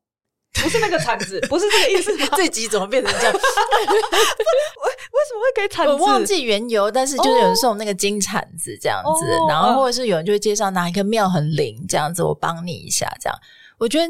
[0.63, 2.17] 不是那个铲子，不是这个意思。
[2.37, 3.33] 这集怎么变成这样？
[3.35, 3.43] 为为
[5.29, 5.93] 什么会给铲子？
[5.93, 13.39] 我忘记缘由，但是就是有人送那个金铲子这样子，哦、然后或者是有人就会介绍哪一个庙很灵这样子，我帮你一下这样。
[13.79, 14.07] 我觉得，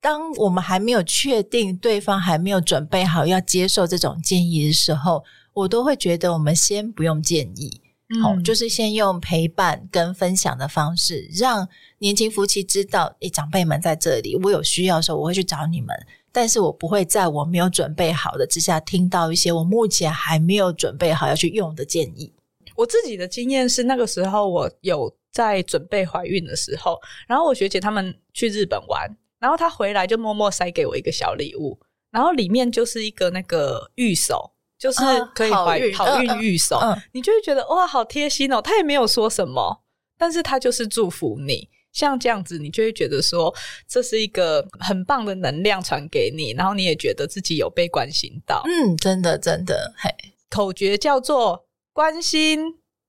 [0.00, 5.22] 当我们还没有确定对方还没有准备好要接受这种建议的时候，
[5.52, 7.80] 我都会觉得我们先不用建议。
[8.22, 11.66] 好，就是先用陪伴跟分享的方式，让
[11.98, 15.96] 年轻夫妻知道，诶，长辈们在这里，我有需要的时候我会去找你们，
[16.30, 22.30] 但是我不会在我没有准备好的之下听到一些我目前还没有准备好要去用的建议。
[22.76, 31.80] 我自己的经验是，那个时候我有在准备怀孕的时候，然后我学姐他们去日本玩，然后她回来就默默塞给我一个小礼物，
[32.10, 34.50] 然后里面就是一个那个玉手。
[34.84, 35.00] 就是
[35.34, 38.60] 可以怀好孕玉手，嗯嗯嗯、你就会觉得哇，好贴心哦。
[38.60, 39.82] 他也没有说什么，
[40.18, 41.70] 但是他就是祝福你。
[41.90, 43.54] 像这样子，你就会觉得说，
[43.88, 48.62] 这是一个很棒的能量传给你，然后你也觉得自己有被关心到。
[48.66, 50.10] 嗯，真的真的，嘿，
[50.50, 51.64] 口诀叫做
[51.94, 52.60] 关心。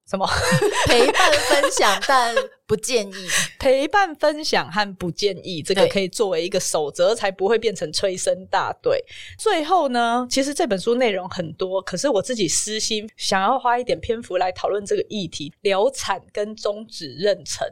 [0.10, 0.28] 什么
[0.86, 2.36] 陪伴分享，但
[2.68, 3.28] 不建议
[3.60, 9.03] 陪伴分享和不建议，这个可以作为一个守则，才不会变成催生大队。
[9.39, 17.64] 最后呢，其实这本书内容很多，可是我自己私心想要花一点篇幅来讨论这个议题：流产跟终止妊娠。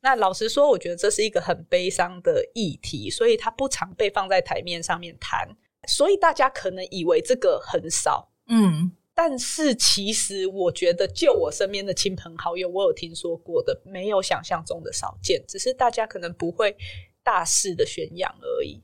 [0.00, 5.48] 那老实说，我觉得这是一个很悲伤的议题，所以它不常被放在台面上面谈，
[5.88, 8.92] 所以大家可能以为这个很少，嗯。
[9.14, 16.76] 但是其实，我觉得就我身边的亲朋好友，我有听说过的，没有想象中的少见，只是大家可能不会
[17.22, 18.82] 大肆的宣扬而已。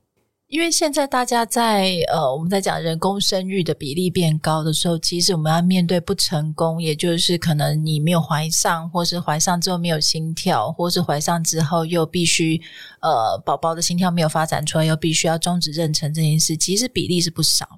[0.48, 12.58] 因为现在大家在呃，我们在讲人工生育的比例变高的时候，其实我们要面对不成功，也就是可能你没有怀上，或是怀上之后没有心跳，或是怀上之后又必须
[13.00, 17.68] 呃，宝宝的心跳没有发展出来，又必须要终止妊娠这件事，其实比例是不少。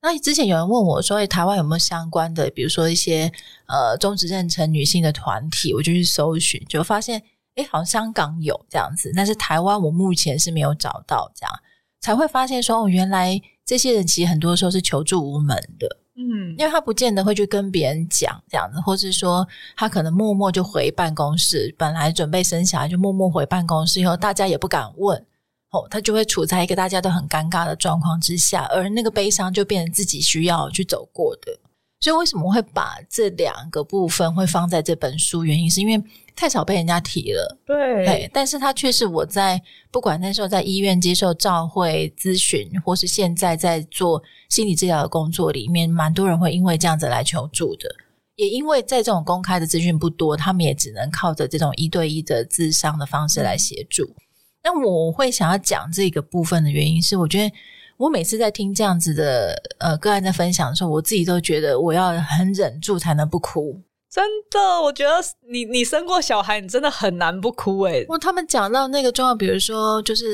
[0.00, 3.30] 那之前有人问我说：“台湾有没有相关的，比如说一些
[3.66, 7.20] 呃终止妊娠女性的团体？”我就去搜寻，就发现
[7.56, 11.52] 哎，好像香港有这样子，但是台湾我目前是没有找到这样，
[12.00, 19.46] 才会发现说哦，原来这些人其实很多时候是求助无门的，嗯，因为他不见得会去跟别人讲这样子，或是说
[19.76, 25.26] 他可能默默就回办公室，本来准备生小孩就默默回办公室，以后大家也不敢问。
[25.70, 31.52] 哦，他就会处在一个大家都很尴尬的状况之下，而那个悲伤就变成自己需要去走过的。
[32.00, 35.44] 所以为什么会把这两个部分会放在这本书？
[35.44, 36.00] 原因是因为
[36.36, 37.58] 太少被人家提了。
[37.66, 47.88] 对，但是它却是我在不管那时候在医院接受照会咨询，或是现在在做心理治疗的工作里面，蛮多人会因为这样子来求助的。
[48.36, 54.04] 也因为在这种公开的资讯不多，他们也只能靠着这种一对一的智商的方式来协助。
[54.04, 54.27] 嗯
[54.62, 57.54] 那我会想要讲这个部分的原因是，我觉得
[57.96, 63.80] 我每次在听这样子的呃个案在分享的时候，我自己都觉得我要很忍住才能不哭。
[64.10, 65.10] 真的，我觉得
[65.50, 68.06] 你你生过小孩，你真的很难不哭诶。
[68.08, 70.24] 我他们讲到那个状况，比如说就是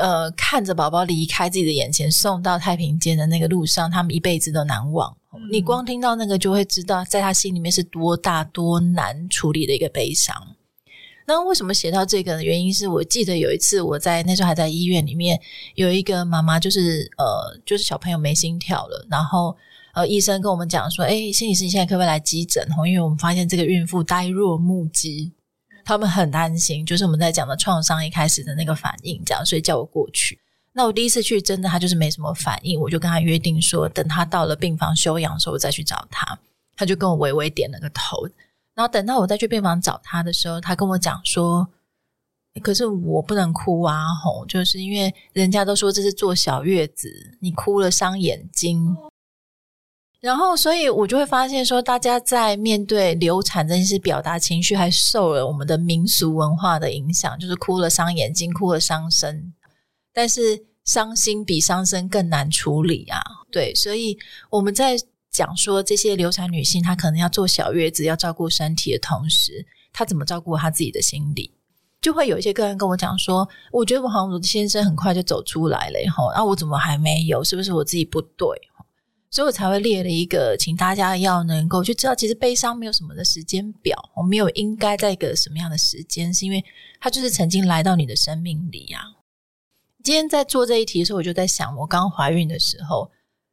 [0.00, 5.10] 呃看着宝宝离开自己的眼前，送到太平间的那个路上，他们一辈子都难忘。
[5.34, 5.40] 嗯。
[5.50, 10.36] 你光听到那个，就会知道在他心里面是多大多难处理的一个悲伤。
[11.26, 12.42] 那为什么写到这个呢？
[12.42, 15.40] 原因是我记得有一次我在那时候还在医院里面，
[15.76, 19.56] 有一个妈妈就是呃，就是小朋友没心跳了，然后
[19.94, 22.66] 呃，医生跟我们讲说，诶，心理师你现在可不可以来急诊？
[22.86, 25.30] 因为我们发现这个孕妇呆若木鸡，
[25.84, 30.38] 他们很担心，就是我们在讲的创伤一开始的那个反应，这样，所以叫我过去。
[30.72, 36.38] 那我第一次去，真的他就是没什么反应，我就跟他约定说，等他到了病房休养的时候，我再去找他。
[36.74, 38.26] 他就跟我微微点了个头。
[38.74, 41.68] 然后等到我再去病房找他的时候，他跟我讲说
[42.62, 47.08] ：“可是我不能哭啊，吼，就是因为人家都说这是坐小月子，
[47.40, 48.96] 你哭了伤眼睛。”
[50.20, 59.52] 然后，所以我就会发现说，大家在面对流产这件事，表达情绪还受了我们的民俗文化的影响，就是哭了伤眼睛，哭了伤身。
[60.12, 63.20] 但是伤心比伤身更难处理啊！
[63.50, 64.16] 对，所以
[64.48, 64.96] 我们在
[65.32, 71.50] 讲说这些流产女性，她可能要坐小月子，要照顾身体的同时，她怎么照顾她自己的心理？
[72.00, 77.42] 就会有一些个人跟我讲说，我觉得我好像我的先生很快就走出来了，吼，那我怎么还没有？
[77.42, 78.46] 是不是我自己不对？
[79.30, 86.62] 所以我才会列了一个，请大家要能够去知道，其实悲伤没有什么的时间表，我没有应该在一个什么样的时间，是因为
[87.00, 89.00] 它就是曾经来到你的生命里啊。
[90.02, 93.10] 今天在做这一题的时候，我就在想，我刚怀孕的时候，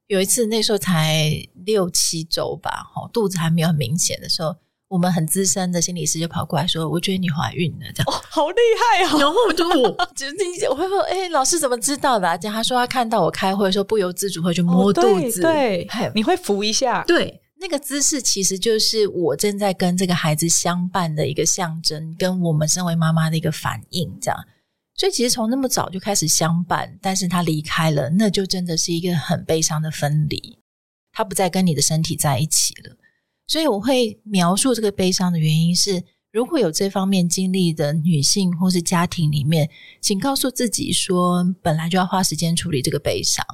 [0.09, 1.31] 有一次那时候才
[1.65, 4.55] 六七周吧，肚子还没有很明显的时候。
[4.89, 24.39] 我们很资深的心理师就跑过来说：“我觉得你怀孕了，这样哦，好厉害啊！”然后我就我 就是我会说：“哎、欸，老师怎么知道的、啊？”这样他说他看到我开会的时候不由自主会去摸肚子，哦、对，对你会扶一下，对，那个姿势其实就是我正在跟这个孩子相伴的一个象征，跟我们身为妈妈的一个反应，这样。
[24.99, 30.59] 所以其实从那么早就开始相伴，但是他离开了，那就真的是一个很悲伤的分离，
[31.13, 32.97] 他不再跟你的身体在一起了。
[33.47, 36.03] 所以我会描述这个悲伤的原因是，
[36.33, 39.69] 如果有这方面经历的女性或是家庭里面，
[40.01, 43.45] 请告诉自己说，本来就要花时间处理这个悲伤，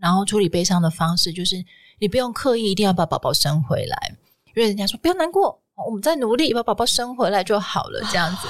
[0.00, 1.62] 然后处理悲伤的方式就是，
[2.00, 4.16] 你不用刻意一定要把宝宝生回来，
[4.56, 8.48] 因为人家说不要难过，我们在努力把宝宝生回来就好了，这样子，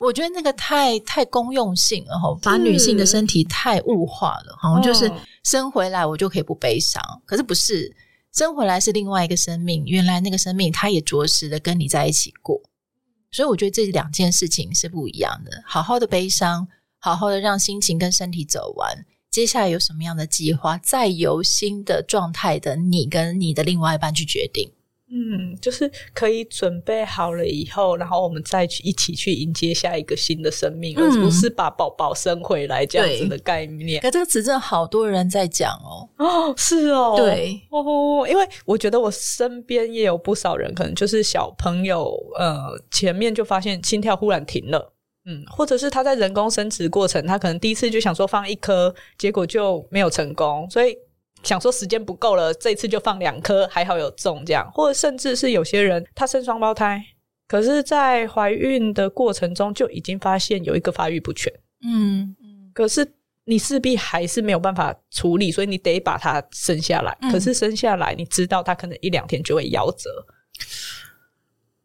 [0.00, 5.10] 我觉得那个太太公用性了哈，把女性的身体太物化了，好像就是
[5.44, 7.94] 生回来我就可以不悲伤，可是不是。
[8.30, 12.60] 生回来是另外一个生命，原来那个生命他也着实的跟你在一起过，
[13.32, 15.62] 所以我觉得这两件事情是不一样的。
[15.64, 16.68] 好好的悲伤，
[16.98, 24.70] 好好的让心情跟身体走完，接下来有什么样的计划，再由新的状态的你跟你的另外一半去决定。
[25.10, 34.02] 嗯，就是可以准备好了以后，然后我们再去一起去迎接下一个新的生命，嗯、而不是把宝宝生回来这样子的概念。
[34.02, 36.06] 可这个词真的好多人在讲哦。
[36.18, 44.92] 哦，是哦，对哦，因为我觉得我身边也有不少人，可能就是小朋友，呃，前面就发现心跳忽然停了，
[45.24, 50.94] 嗯，或者是他在人工生殖过程，他可能第一次就想说放一颗，结果就没有成功，所以。
[51.42, 57.02] 想说时间不够了，这一次就放两颗，还好有中这样，或者甚至是有些人他生双胞胎，
[57.46, 61.52] 可是，在怀孕的过程中就已经发现有一个发育不全，
[61.82, 62.36] 嗯，
[62.74, 63.06] 可是
[63.44, 67.16] 你势必还是没有办法处理，所以你得把它生下来。
[67.22, 70.10] 嗯、可是生下来，你知道他可能一两天就会夭折，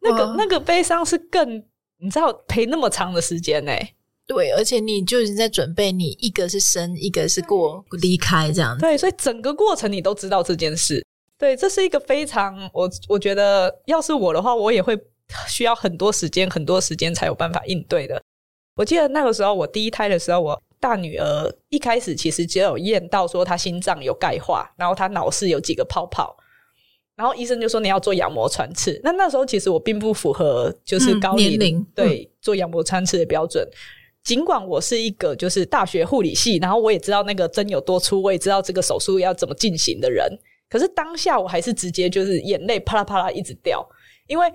[0.02, 1.64] 那个那个悲伤是更，
[1.98, 3.96] 你知道陪那么长的时间呢、欸？
[4.26, 8.82] 对，而且你就已经在准备，你一个是生，一个是过离开这样子。
[8.82, 11.06] 对，所以整个过程你都知道这件事。
[11.38, 14.98] 对，这是一个非常我我觉得，要是我的话，我也会
[15.48, 18.22] 需要很多时间，很多时间才有办法应对的。
[18.76, 26.34] 我记得那个时候我第一胎的时候，我大女儿一开始其实只有验到说她心脏有钙化，然后她脑室有几个泡泡，
[27.18, 29.00] 然后医生就说你要做羊膜穿刺。
[29.04, 33.68] 那那时候其实我并不符合就是高年龄对、嗯、做羊膜穿刺的标准。
[34.24, 40.30] 尽管我是一个就是大学护理系，然后我也知道那个针有多粗，我也知道这个手术要怎么进行的人，
[40.70, 43.86] 可是当下我还是直接就是眼泪啪啦啪啦一直掉，
[44.28, 44.52] 因为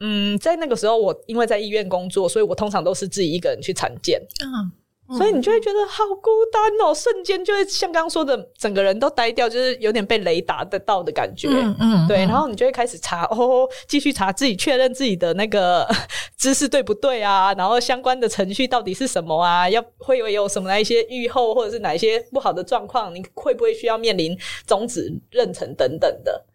[0.00, 4.20] 嗯，在那个时候我因为在医院工作，所以我通常都是自己一个人去产检。
[4.42, 4.72] 嗯。
[5.16, 11.48] 所以你就会觉得好孤单哦，瞬间就会像刚刚说的，整个人都呆掉，就是有点被雷打得到的感觉。
[11.48, 12.18] 嗯嗯，对。
[12.18, 15.88] 然后你就会开始查，哦，继续查自己，确认自己的那个
[16.38, 17.52] 知识对不对啊？
[17.54, 19.68] 然后相关的程序到底是什么啊？
[19.68, 23.14] 要会有有什么哪一些预后，或者是哪一些不好的状况？
[23.14, 26.46] 你会不会需要面临终止妊娠等等的？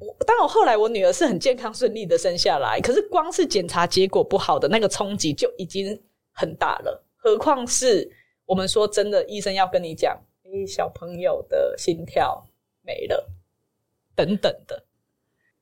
[0.00, 5.96] 我当然，后来我女儿是很健康顺利的生下来，可是光是检查结果不好的那个冲击就已经
[6.32, 7.01] 很大了。
[7.22, 8.10] 何况是
[8.46, 12.48] 我们说真的，医生要跟你讲，诶，小朋友的心跳
[12.82, 13.30] 没了，
[14.16, 14.84] 等等的。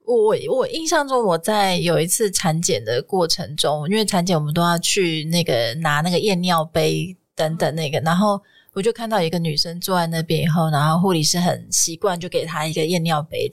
[0.06, 8.40] 我我印象中，我在有一次产检的过程中，因为产检我们都要去那个拿那个验尿杯等等那个，然后
[8.72, 13.52] 我就看到一个女生坐在那边以后，然后护理师很习惯就给她一个验尿杯，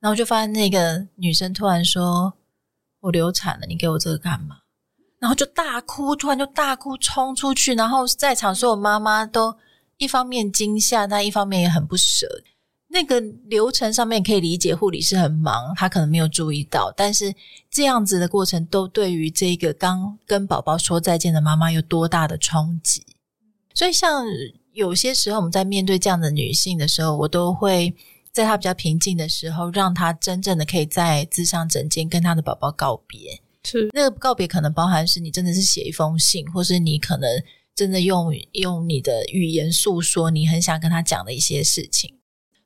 [0.00, 2.34] 然后就发现那个女生突然说
[3.00, 4.58] ：“我流产了，你给我这个干嘛？”
[5.24, 9.56] 然后就大哭，突然就大哭，冲出去，然后在场所有妈妈都
[9.96, 12.28] 一方面惊吓，但一方面也很不舍。
[12.88, 17.34] 那个流程上面可以理解，护理师很忙，他可能没有注意到，但是
[17.70, 23.02] 这样子的过程都对于这个刚跟宝宝说再见的妈妈有多大的冲击。
[23.72, 24.26] 所以，像
[24.74, 27.96] 有些时候我们在面对这样的女性的时候，我都会
[28.30, 33.40] 在她比较平静的时候，让她真正的可以在咨商诊间跟她的宝宝告别。
[33.64, 37.28] 是那个告别可能包含是你真的是写一封信，或是你可能
[37.74, 42.14] 真的用用你的语言诉说你很想跟他讲的一些事情，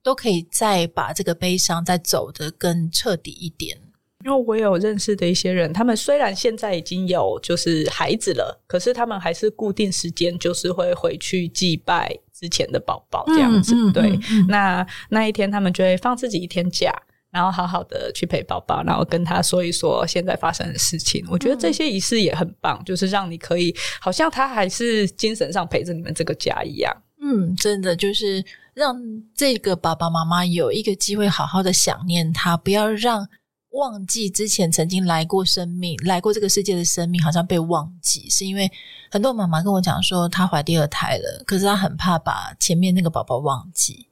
[0.03, 3.79] 都可以再把这个悲伤再走得更彻底一点。
[4.25, 13.77] 因为我有认识的一些人，他们虽然现在已经有就是孩子了，可是他们还是固定时间就是会回去祭拜之前的宝宝这样子。
[13.77, 16.93] 嗯嗯、对，嗯、那那一天他们就会放自己一天假。
[17.31, 21.25] 然后好好的去陪宝宝，然后跟他说一说现在发生的事情。
[21.31, 26.95] 我觉得这些仪式也很棒，就是让你可以好像他还是精神上陪着你们这个家一样。
[27.21, 28.43] 嗯，真的就是
[28.75, 28.97] 让
[29.35, 33.29] 这个爸爸妈妈有一个机会好好的想念他，不要让
[33.73, 38.31] 忘记之前曾经来过生命、来过这个世界的生命好像被忘记。
[38.31, 38.71] 是因为
[39.11, 44.09] 很多妈妈跟我讲说，她怀第二胎了，可是她很怕把前面那个宝宝忘记。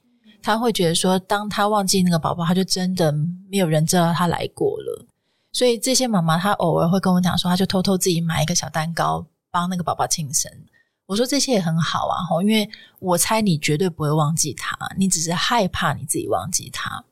[0.46, 3.12] 他会觉得说，当他忘记那个宝宝，他就真的
[3.50, 5.04] 没有人知道他来过了。
[5.52, 10.48] 所以这些妈妈，她偶尔会跟我讲说，她就偷偷自己买一个小蛋糕，帮那个宝宝庆生。
[11.06, 12.68] 我说这些也很好啊，因为
[13.00, 17.04] 我猜你绝对不会忘记他，你只是害怕你自己忘记他。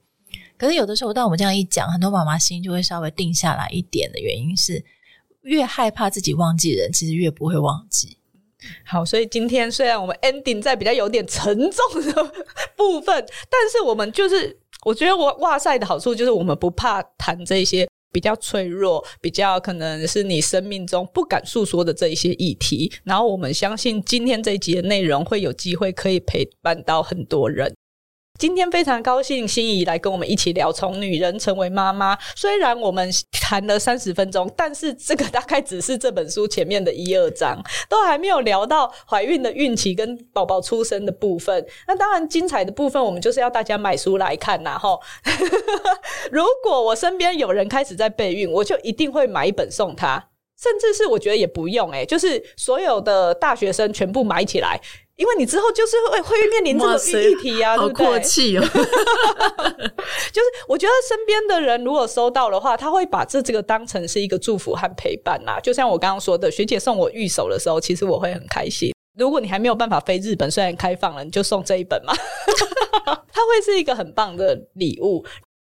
[0.57, 4.85] 可是有的时候，当我们这样一讲，很多妈妈心就会稍微定下来一点的原因是，
[5.43, 8.17] 越害怕自己忘记人，其实越不会忘记。
[8.85, 12.33] 好，所以今天虽然我们 ending 在比较有点沉重的
[12.77, 13.15] 部分，
[13.51, 27.75] 但是我们就是我觉得我哇塞的好处就是我们不怕谈这些比较脆弱、比较可能是你生命中不敢诉说的这一些议题，然后我们相信今天这一集的内容会有机会可以陪伴到很多人。
[28.37, 32.19] 今天非常高兴心怡来跟我们一起聊从女人成为妈妈。
[32.35, 41.65] 虽然我们谈了三十分钟，但是这个大概只是这本书前面的一二章，都还没有聊到怀孕的孕期跟宝宝出生的部分。
[41.87, 45.01] 那当然精彩的部分，我们就是要大家买书来看呐，吼。
[46.33, 50.31] 如果我身边有人开始在备孕，我就一定会买一本送他，
[50.61, 54.81] 甚至是我觉得也不用，诶，就是所有的大学生全部买起来。
[55.17, 58.05] 因为你之后就是会会面临这个议题啊，对不对？
[58.05, 58.63] 好阔气哦！
[60.33, 65.61] 就是我觉得身边的人如果收到的话，他会把这这个当成是一个祝福和陪伴呐。
[65.61, 68.93] 就像我刚刚说的，学姐送我御手的时候，其实我会很开心。
[69.17, 72.13] 如果你还没有办法飞日本，虽然开放了，你就送这一本嘛，
[73.33, 75.25] 它会是一个很棒的礼物。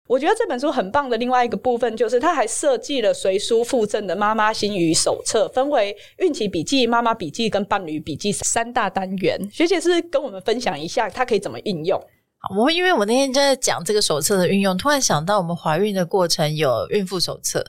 [0.07, 9.49] 我觉得这本书很棒的另外一个部分，就是它还设计了随书附赠的妈妈心语手册，分为孕期笔记、妈妈笔记跟伴侣笔记三大单元。
[9.51, 11.99] 学姐是跟我们分享一下，它可以怎么运用？
[12.37, 17.65] 好，我因为我那天在讲这个手册的运用，突然想到我们怀孕的过程有孕妇手册，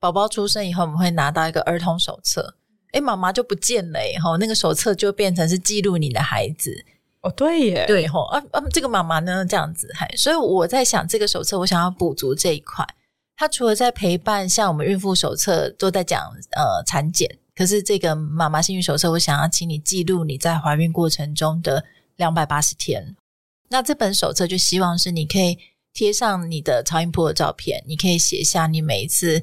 [0.00, 2.54] 宝宝出生以后我们会拿到一个儿童手册，
[2.92, 6.82] 诶，妈妈就不见了，以后那个手册就变成是记录你的孩子。
[7.24, 12.86] 哦，对耶，对吼，啊啊，这个妈妈呢这样子，还所以我在想，这个手册我想要补足这一块。
[13.34, 16.20] 它除了在陪伴，像我们孕妇手册都在讲
[16.54, 21.82] 呃产检，可是这个妈妈幸运手册，我想要请你记录你在怀孕过程中的
[22.16, 23.16] 两百八十天。
[23.70, 25.58] 那这本手册就希望是你可以
[25.94, 29.42] 贴上你的超音波的照片，你可以写下你每一次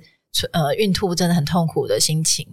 [0.53, 2.47] 呃孕吐真的很痛苦的心情，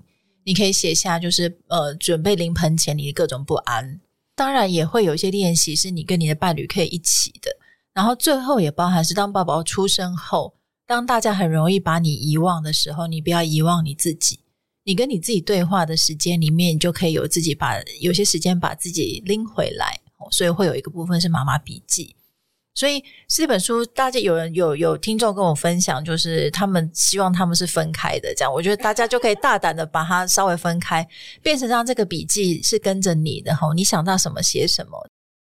[0.44, 4.00] 你可以写下就是呃准备临盆前你的各种不安。
[4.38, 7.50] 当然也会有一些练习是你跟你的伴侣可以一起的，
[7.92, 10.54] 然后最后也包含是当宝宝出生后，
[10.86, 14.38] 当大家很容易把你遗忘的时候，你不要遗忘你自己，
[14.84, 20.00] 你跟你自己对话的时间里面，你就可以有自己把有些时间把自己拎回来，
[20.30, 22.14] 所以会有一个部分是妈妈笔记。
[22.78, 31.04] 所以这本书，大家有人有有听众跟我分享，就是他们希望他们是分开的，这样我觉得大家就可以大胆的把它稍微分开，
[31.42, 35.08] 变成让这个笔记是跟着你的吼，你想到什么写什么，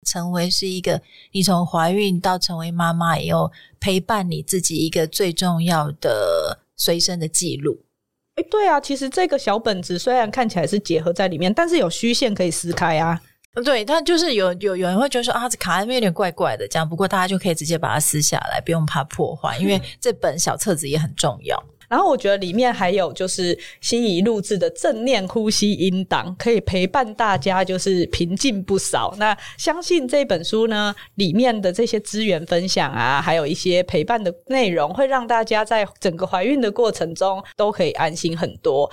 [0.06, 1.00] 成为是一个
[1.32, 7.86] 你从怀孕到成为妈妈以后陪伴你自己一个最重要的随身的记录。
[8.34, 13.18] 诶，对啊，其实这个小本子虽然看起来是结合在里面，但是有虚线可以撕开啊。
[13.62, 16.88] 对，但就是有有有人会觉得说啊，这卡在那边有点怪怪的，这样。
[16.88, 21.62] 不过大家就可以直接把它撕下来，不用怕破坏，因为这本小册子也很重要。
[21.86, 29.14] 然后我觉得里面还有就是心仪录制的正念呼吸音档，可以陪伴大家，就是平静不少。
[29.18, 38.90] 那相信这本书呢，里面的这些资源分享啊，还有一些陪伴的内容，会让大家在整个怀孕的过程中都可以安心很多。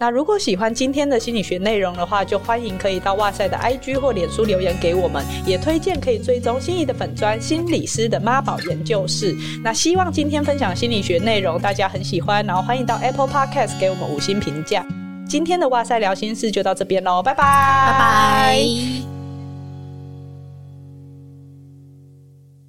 [0.00, 9.36] 那如果喜欢今天的心理学内容的话，就欢迎可以到哇塞的 IG 或脸书留言给我们，也推荐可以追踪心仪的粉专心理师的妈宝研究室。
[9.62, 14.82] 那希望今天分享心理学内容大家很喜欢，然后欢迎到 Apple Podcast 给我们五星评价。
[15.28, 19.19] 今天的哇塞聊心事就到这边喽，拜拜，拜拜。